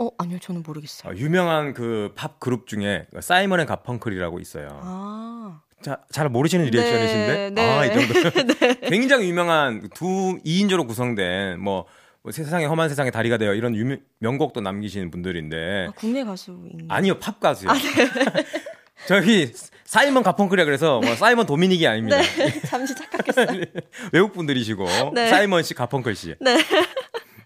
어 0.00 0.08
아니요, 0.18 0.38
저는 0.40 0.62
모르겠어요. 0.66 1.12
아, 1.12 1.16
유명한 1.16 1.74
그 1.74 2.12
팝 2.14 2.40
그룹 2.40 2.66
중에 2.66 3.06
사이먼 3.20 3.60
앤 3.60 3.66
가펑클이라고 3.66 4.38
있어요. 4.40 4.68
아, 4.82 5.60
자, 5.82 5.98
잘 6.10 6.28
모르시는 6.30 6.64
reaction이신데? 6.66 7.50
네, 7.50 7.70
아, 7.70 7.84
이 7.84 7.90
네. 7.94 8.06
정도. 8.06 8.80
굉장히 8.88 9.28
유명한 9.28 9.88
두 9.94 10.38
2인조로 10.44 10.86
구성된 10.86 11.60
뭐, 11.60 11.84
뭐 12.22 12.32
세상에 12.32 12.64
험한 12.64 12.88
세상에 12.88 13.10
다리가 13.10 13.36
되어 13.36 13.52
이런 13.52 13.74
유명, 13.74 13.98
명곡도 14.20 14.60
남기시는 14.62 15.10
분들인데 15.10 15.88
아, 15.88 15.92
국내 15.96 16.24
가수인. 16.24 16.86
아니요, 16.88 17.18
팝 17.18 17.38
가수요. 17.40 17.70
저기 19.06 19.52
사이먼 19.84 20.22
가펑클이라 20.22 20.64
그래서 20.64 21.00
뭐 21.00 21.14
사이먼 21.14 21.46
도미닉이 21.46 21.86
아닙니다. 21.86 22.20
네, 22.20 22.60
잠시 22.66 22.94
착각했어요. 22.94 23.64
외국 24.12 24.32
분들이시고 24.32 25.12
네. 25.14 25.28
사이먼 25.28 25.62
씨, 25.62 25.74
가펑클 25.74 26.14
씨. 26.16 26.34
네. 26.40 26.58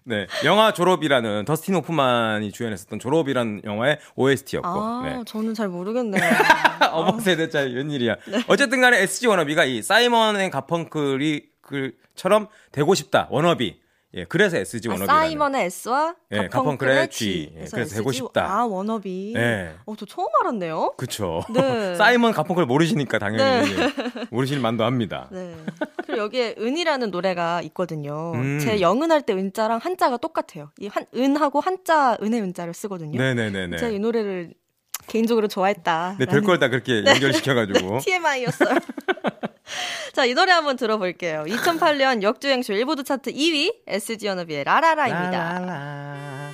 네, 0.03 0.25
영화 0.43 0.73
졸업이라는 0.73 1.45
더스틴 1.45 1.75
호프만이 1.75 2.51
주연했었던 2.51 2.97
졸업이라는 2.97 3.61
영화의 3.65 3.99
OST였고. 4.15 4.67
아, 4.67 5.01
네. 5.05 5.23
저는 5.27 5.53
잘 5.53 5.67
모르겠네요. 5.67 6.23
어머 6.91 7.19
세대 7.19 7.49
차이 7.49 7.71
웬일이야. 7.75 8.15
네. 8.27 8.43
어쨌든 8.47 8.81
간에 8.81 8.99
SG 9.03 9.27
워너비가 9.27 9.65
이 9.65 9.83
사이먼의 9.83 10.49
가펑클이 10.49 11.43
그처럼 11.61 12.47
되고 12.71 12.95
싶다. 12.95 13.27
워너비. 13.29 13.79
예, 14.15 14.25
그래서 14.25 14.57
SG 14.57 14.89
아, 14.89 14.93
워너비. 14.93 15.05
사이먼의 15.07 15.65
S와 15.67 16.15
예, 16.31 16.47
가펑클의 16.47 17.09
G. 17.09 17.51
예, 17.55 17.65
그래서 17.71 17.95
되고 17.95 18.09
SG. 18.09 18.17
싶다. 18.17 18.51
아, 18.51 18.65
워너비. 18.65 19.33
예. 19.37 19.75
어, 19.85 19.95
저 19.95 20.05
처음 20.07 20.27
알았네요. 20.41 20.93
그쵸. 20.97 21.43
네. 21.53 21.93
사이먼 21.95 22.31
가펑클 22.31 22.65
모르시니까 22.65 23.19
당연히 23.19 23.69
네. 23.75 23.83
예, 23.83 23.91
모르실 24.31 24.59
만도 24.59 24.83
합니다. 24.83 25.27
네. 25.31 25.55
그리고 26.07 26.23
여기에 26.23 26.55
은이라는 26.57 27.11
노래가 27.11 27.61
있거든요. 27.61 28.31
음. 28.33 28.57
제 28.59 28.81
영은 28.81 29.11
할 29.11 29.21
때 29.21 29.33
은자랑 29.33 29.79
한자가 29.83 30.17
똑같아요. 30.17 30.71
이 30.79 30.87
한, 30.87 31.05
은하고 31.15 31.59
한자, 31.59 32.17
은의 32.23 32.41
은자를 32.41 32.73
쓰거든요. 32.73 33.19
네네네네. 33.19 33.77
제가 33.77 33.91
이 33.91 33.99
노래를 33.99 34.53
개인적으로 35.07 35.47
좋아했다. 35.47 36.15
네, 36.19 36.25
별걸 36.25 36.57
다 36.59 36.69
그렇게 36.69 37.03
연결시켜가지고. 37.05 37.99
TMI였어요. 38.05 38.75
자, 40.13 40.25
이 40.25 40.33
노래 40.33 40.51
한번 40.51 40.75
들어볼게요. 40.75 41.43
2008년 41.47 42.21
역주행쇼 42.23 42.73
일보드 42.73 43.03
차트 43.03 43.31
2위 43.31 43.75
SG 43.87 44.27
연합의 44.27 44.63
라라라입니다. 44.63 45.31
라라라. 45.31 46.51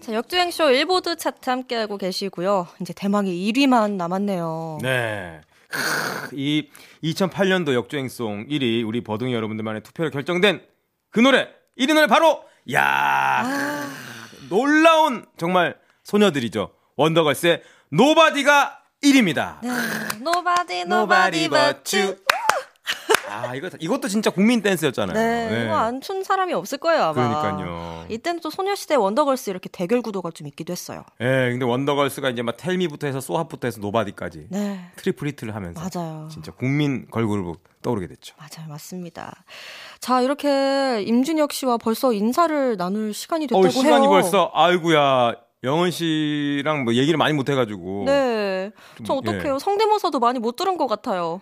자, 0.00 0.14
역주행쇼 0.14 0.70
일보드 0.70 1.16
차트 1.16 1.50
함께하고 1.50 1.98
계시고요. 1.98 2.68
이제 2.80 2.92
대망의 2.94 3.32
1위만 3.34 3.92
남았네요. 3.92 4.78
네. 4.82 5.40
크, 5.68 6.30
이 6.32 6.68
2008년도 7.04 7.74
역주행송 7.74 8.46
1위 8.48 8.86
우리 8.86 9.02
버둥이 9.02 9.32
여러분들만의 9.34 9.82
투표로 9.82 10.10
결정된 10.10 10.62
그 11.10 11.20
노래 11.20 11.48
1위 11.78 11.94
노래 11.94 12.06
바로 12.06 12.42
야 12.72 13.86
놀라운 14.48 15.26
정말 15.36 15.76
소녀들이죠 16.04 16.70
원더걸스의 16.96 17.62
Nobody가 17.90 18.78
1위입니다. 19.02 19.64
Nobody, 20.20 20.80
nobody 20.82 21.48
but 21.48 21.96
you. 21.96 22.16
아 23.30 23.54
이거 23.54 23.70
이것도 23.78 24.08
진짜 24.08 24.28
국민 24.30 24.60
댄스였잖아요. 24.60 25.14
네, 25.16 25.64
이거 25.64 25.76
안 25.76 26.00
춘 26.00 26.24
사람이 26.24 26.52
없을 26.52 26.78
거예요, 26.78 27.04
아마. 27.04 27.12
그러니까요. 27.14 28.06
이때는 28.08 28.40
또 28.40 28.50
소녀시대 28.50 28.96
원더걸스 28.96 29.50
이렇게 29.50 29.68
대결 29.70 30.02
구도가 30.02 30.30
좀 30.32 30.46
있기도 30.48 30.72
했어요. 30.72 31.04
예, 31.20 31.48
근데 31.50 31.64
원더걸스가 31.64 32.30
이제 32.30 32.42
막 32.42 32.56
Tell 32.56 32.74
Me부터 32.74 33.06
해서 33.06 33.20
So 33.20 33.30
Hot부터 33.30 33.68
해서 33.68 33.80
Nobody까지 33.80 34.46
네. 34.50 34.90
트리플 34.96 35.28
히트를 35.28 35.54
하면서 35.54 35.80
맞아요. 35.80 36.28
진짜 36.30 36.50
국민 36.52 37.06
걸그룹으로 37.10 37.56
떠오르게 37.82 38.08
됐죠. 38.08 38.34
맞아요, 38.36 38.68
맞습니다. 38.68 39.44
자, 40.00 40.20
이렇게 40.22 41.02
임준혁 41.06 41.52
씨와 41.52 41.78
벌써 41.78 42.12
인사를 42.12 42.76
나눌 42.76 43.14
시간이 43.14 43.46
됐다고 43.46 43.60
어, 43.60 43.62
해요. 43.62 43.70
시간이 43.70 44.08
벌써 44.08 44.50
아이구야 44.54 45.34
영은 45.62 45.90
씨랑 45.90 46.84
뭐 46.84 46.94
얘기를 46.94 47.18
많이 47.18 47.34
못 47.34 47.48
해가지고. 47.48 48.04
네. 48.06 48.70
저 48.98 49.04
좀, 49.04 49.18
어떡해요. 49.18 49.54
예. 49.54 49.58
성대모사도 49.58 50.18
많이 50.18 50.38
못 50.38 50.56
들은 50.56 50.76
것 50.76 50.86
같아요. 50.86 51.40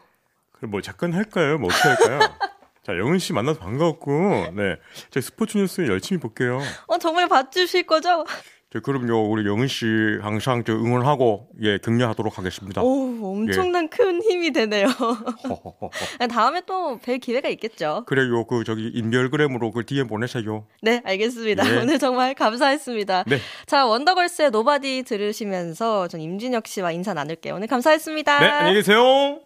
그럼 0.53 0.73
뭐 0.73 0.81
잠깐 0.81 1.15
할까요? 1.15 1.59
뭐 1.59 1.71
어떻게 1.71 1.89
할까요? 1.89 2.19
자, 2.83 2.97
영은 2.97 3.19
씨 3.19 3.33
만나서 3.33 3.61
반가웠고, 3.61 4.47
네. 4.55 4.77
저희 5.11 5.23
스포츠 5.23 5.59
뉴스 5.59 5.87
열심히 5.87 6.21
볼게요. 6.21 6.61
어, 6.87 6.99
정말 6.99 7.29
봐주실 7.29 7.85
거죠? 7.87 8.25
저 8.71 8.81
그럼요, 8.81 9.31
우리 9.31 9.47
영은 9.47 9.67
씨 9.67 9.87
항상 10.21 10.63
저 10.63 10.75
응원하고, 10.75 11.49
예, 11.63 11.79
격려하도록 11.79 12.37
하겠습니다. 12.37 12.83
오, 12.83 13.33
엄청난 13.33 13.89
큰 13.89 14.21
힘이 14.23 14.51
되네요. 14.53 14.89
허허허허. 14.89 15.91
다음에 16.29 16.61
또 16.67 16.99
뵐 17.03 17.19
기회가 17.19 17.49
있겠죠. 17.49 18.05
그래요, 18.07 18.45
그 18.45 18.65
저기 18.65 18.89
인별그램으로 18.89 19.71
그 19.73 19.87
DM 19.87 20.07
보내세요. 20.07 20.67
네, 20.83 21.01
알겠습니다. 21.03 21.65
네. 21.65 21.79
오늘 21.81 21.99
정말 21.99 22.35
감사했습니다. 22.35 23.25
네. 23.27 23.39
자, 23.65 23.87
원더걸스의 23.87 24.51
Nobody 24.51 25.05
들으시면서 25.05 26.09
전 26.09 26.21
임준혁 26.21 26.67
씨와 26.67 26.93
인사 26.93 27.15
나눌게요. 27.15 27.55
오늘 27.55 27.69
감사했습니다. 27.69 28.39
네, 28.41 28.47
안녕히 28.49 28.75
계세요. 28.81 29.41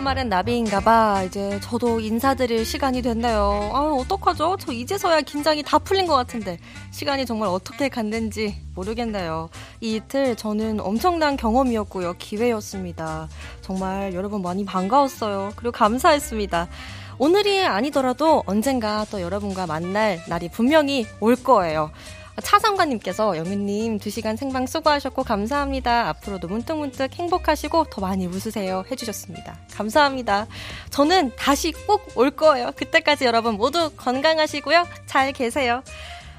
주말엔 0.00 0.30
나비인가봐. 0.30 1.24
이제 1.24 1.60
저도 1.60 2.00
인사드릴 2.00 2.64
시간이 2.64 3.02
됐네요. 3.02 3.70
아, 3.74 3.80
어떡하죠? 4.00 4.56
저 4.58 4.72
이제서야 4.72 5.20
긴장이 5.20 5.62
다 5.62 5.78
풀린 5.78 6.06
것 6.06 6.14
같은데 6.14 6.58
시간이 6.90 7.26
정말 7.26 7.50
어떻게 7.50 7.90
갔는지 7.90 8.56
모르겠네요. 8.74 9.50
이 9.82 9.96
이틀 9.96 10.36
저는 10.36 10.80
엄청난 10.80 11.36
경험이었고요. 11.36 12.14
기회였습니다. 12.14 13.28
정말 13.60 14.14
여러분 14.14 14.40
많이 14.40 14.64
반가웠어요. 14.64 15.52
그리고 15.54 15.72
감사했습니다. 15.72 16.68
오늘이 17.18 17.62
아니더라도 17.66 18.42
언젠가 18.46 19.04
또 19.10 19.20
여러분과 19.20 19.66
만날 19.66 20.18
날이 20.28 20.48
분명히 20.48 21.06
올 21.20 21.36
거예요. 21.36 21.90
차상관님께서 22.40 23.36
영윤님 23.36 23.98
2시간 23.98 24.36
생방 24.36 24.66
수고하셨고 24.66 25.22
감사합니다. 25.24 26.08
앞으로도 26.08 26.48
문득문득 26.48 27.12
행복하시고 27.14 27.84
더 27.90 28.00
많이 28.00 28.26
웃으세요. 28.26 28.84
해주셨습니다. 28.90 29.58
감사합니다. 29.72 30.46
저는 30.90 31.32
다시 31.36 31.72
꼭 31.72 32.00
올 32.16 32.30
거예요. 32.30 32.72
그때까지 32.76 33.24
여러분 33.24 33.54
모두 33.54 33.90
건강하시고요. 33.96 34.86
잘 35.06 35.32
계세요. 35.32 35.82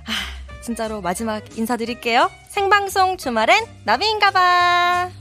아, 0.06 0.62
진짜로 0.64 1.02
마지막 1.02 1.58
인사드릴게요. 1.58 2.30
생방송 2.50 3.18
주말엔 3.18 3.66
나비인가봐. 3.86 5.21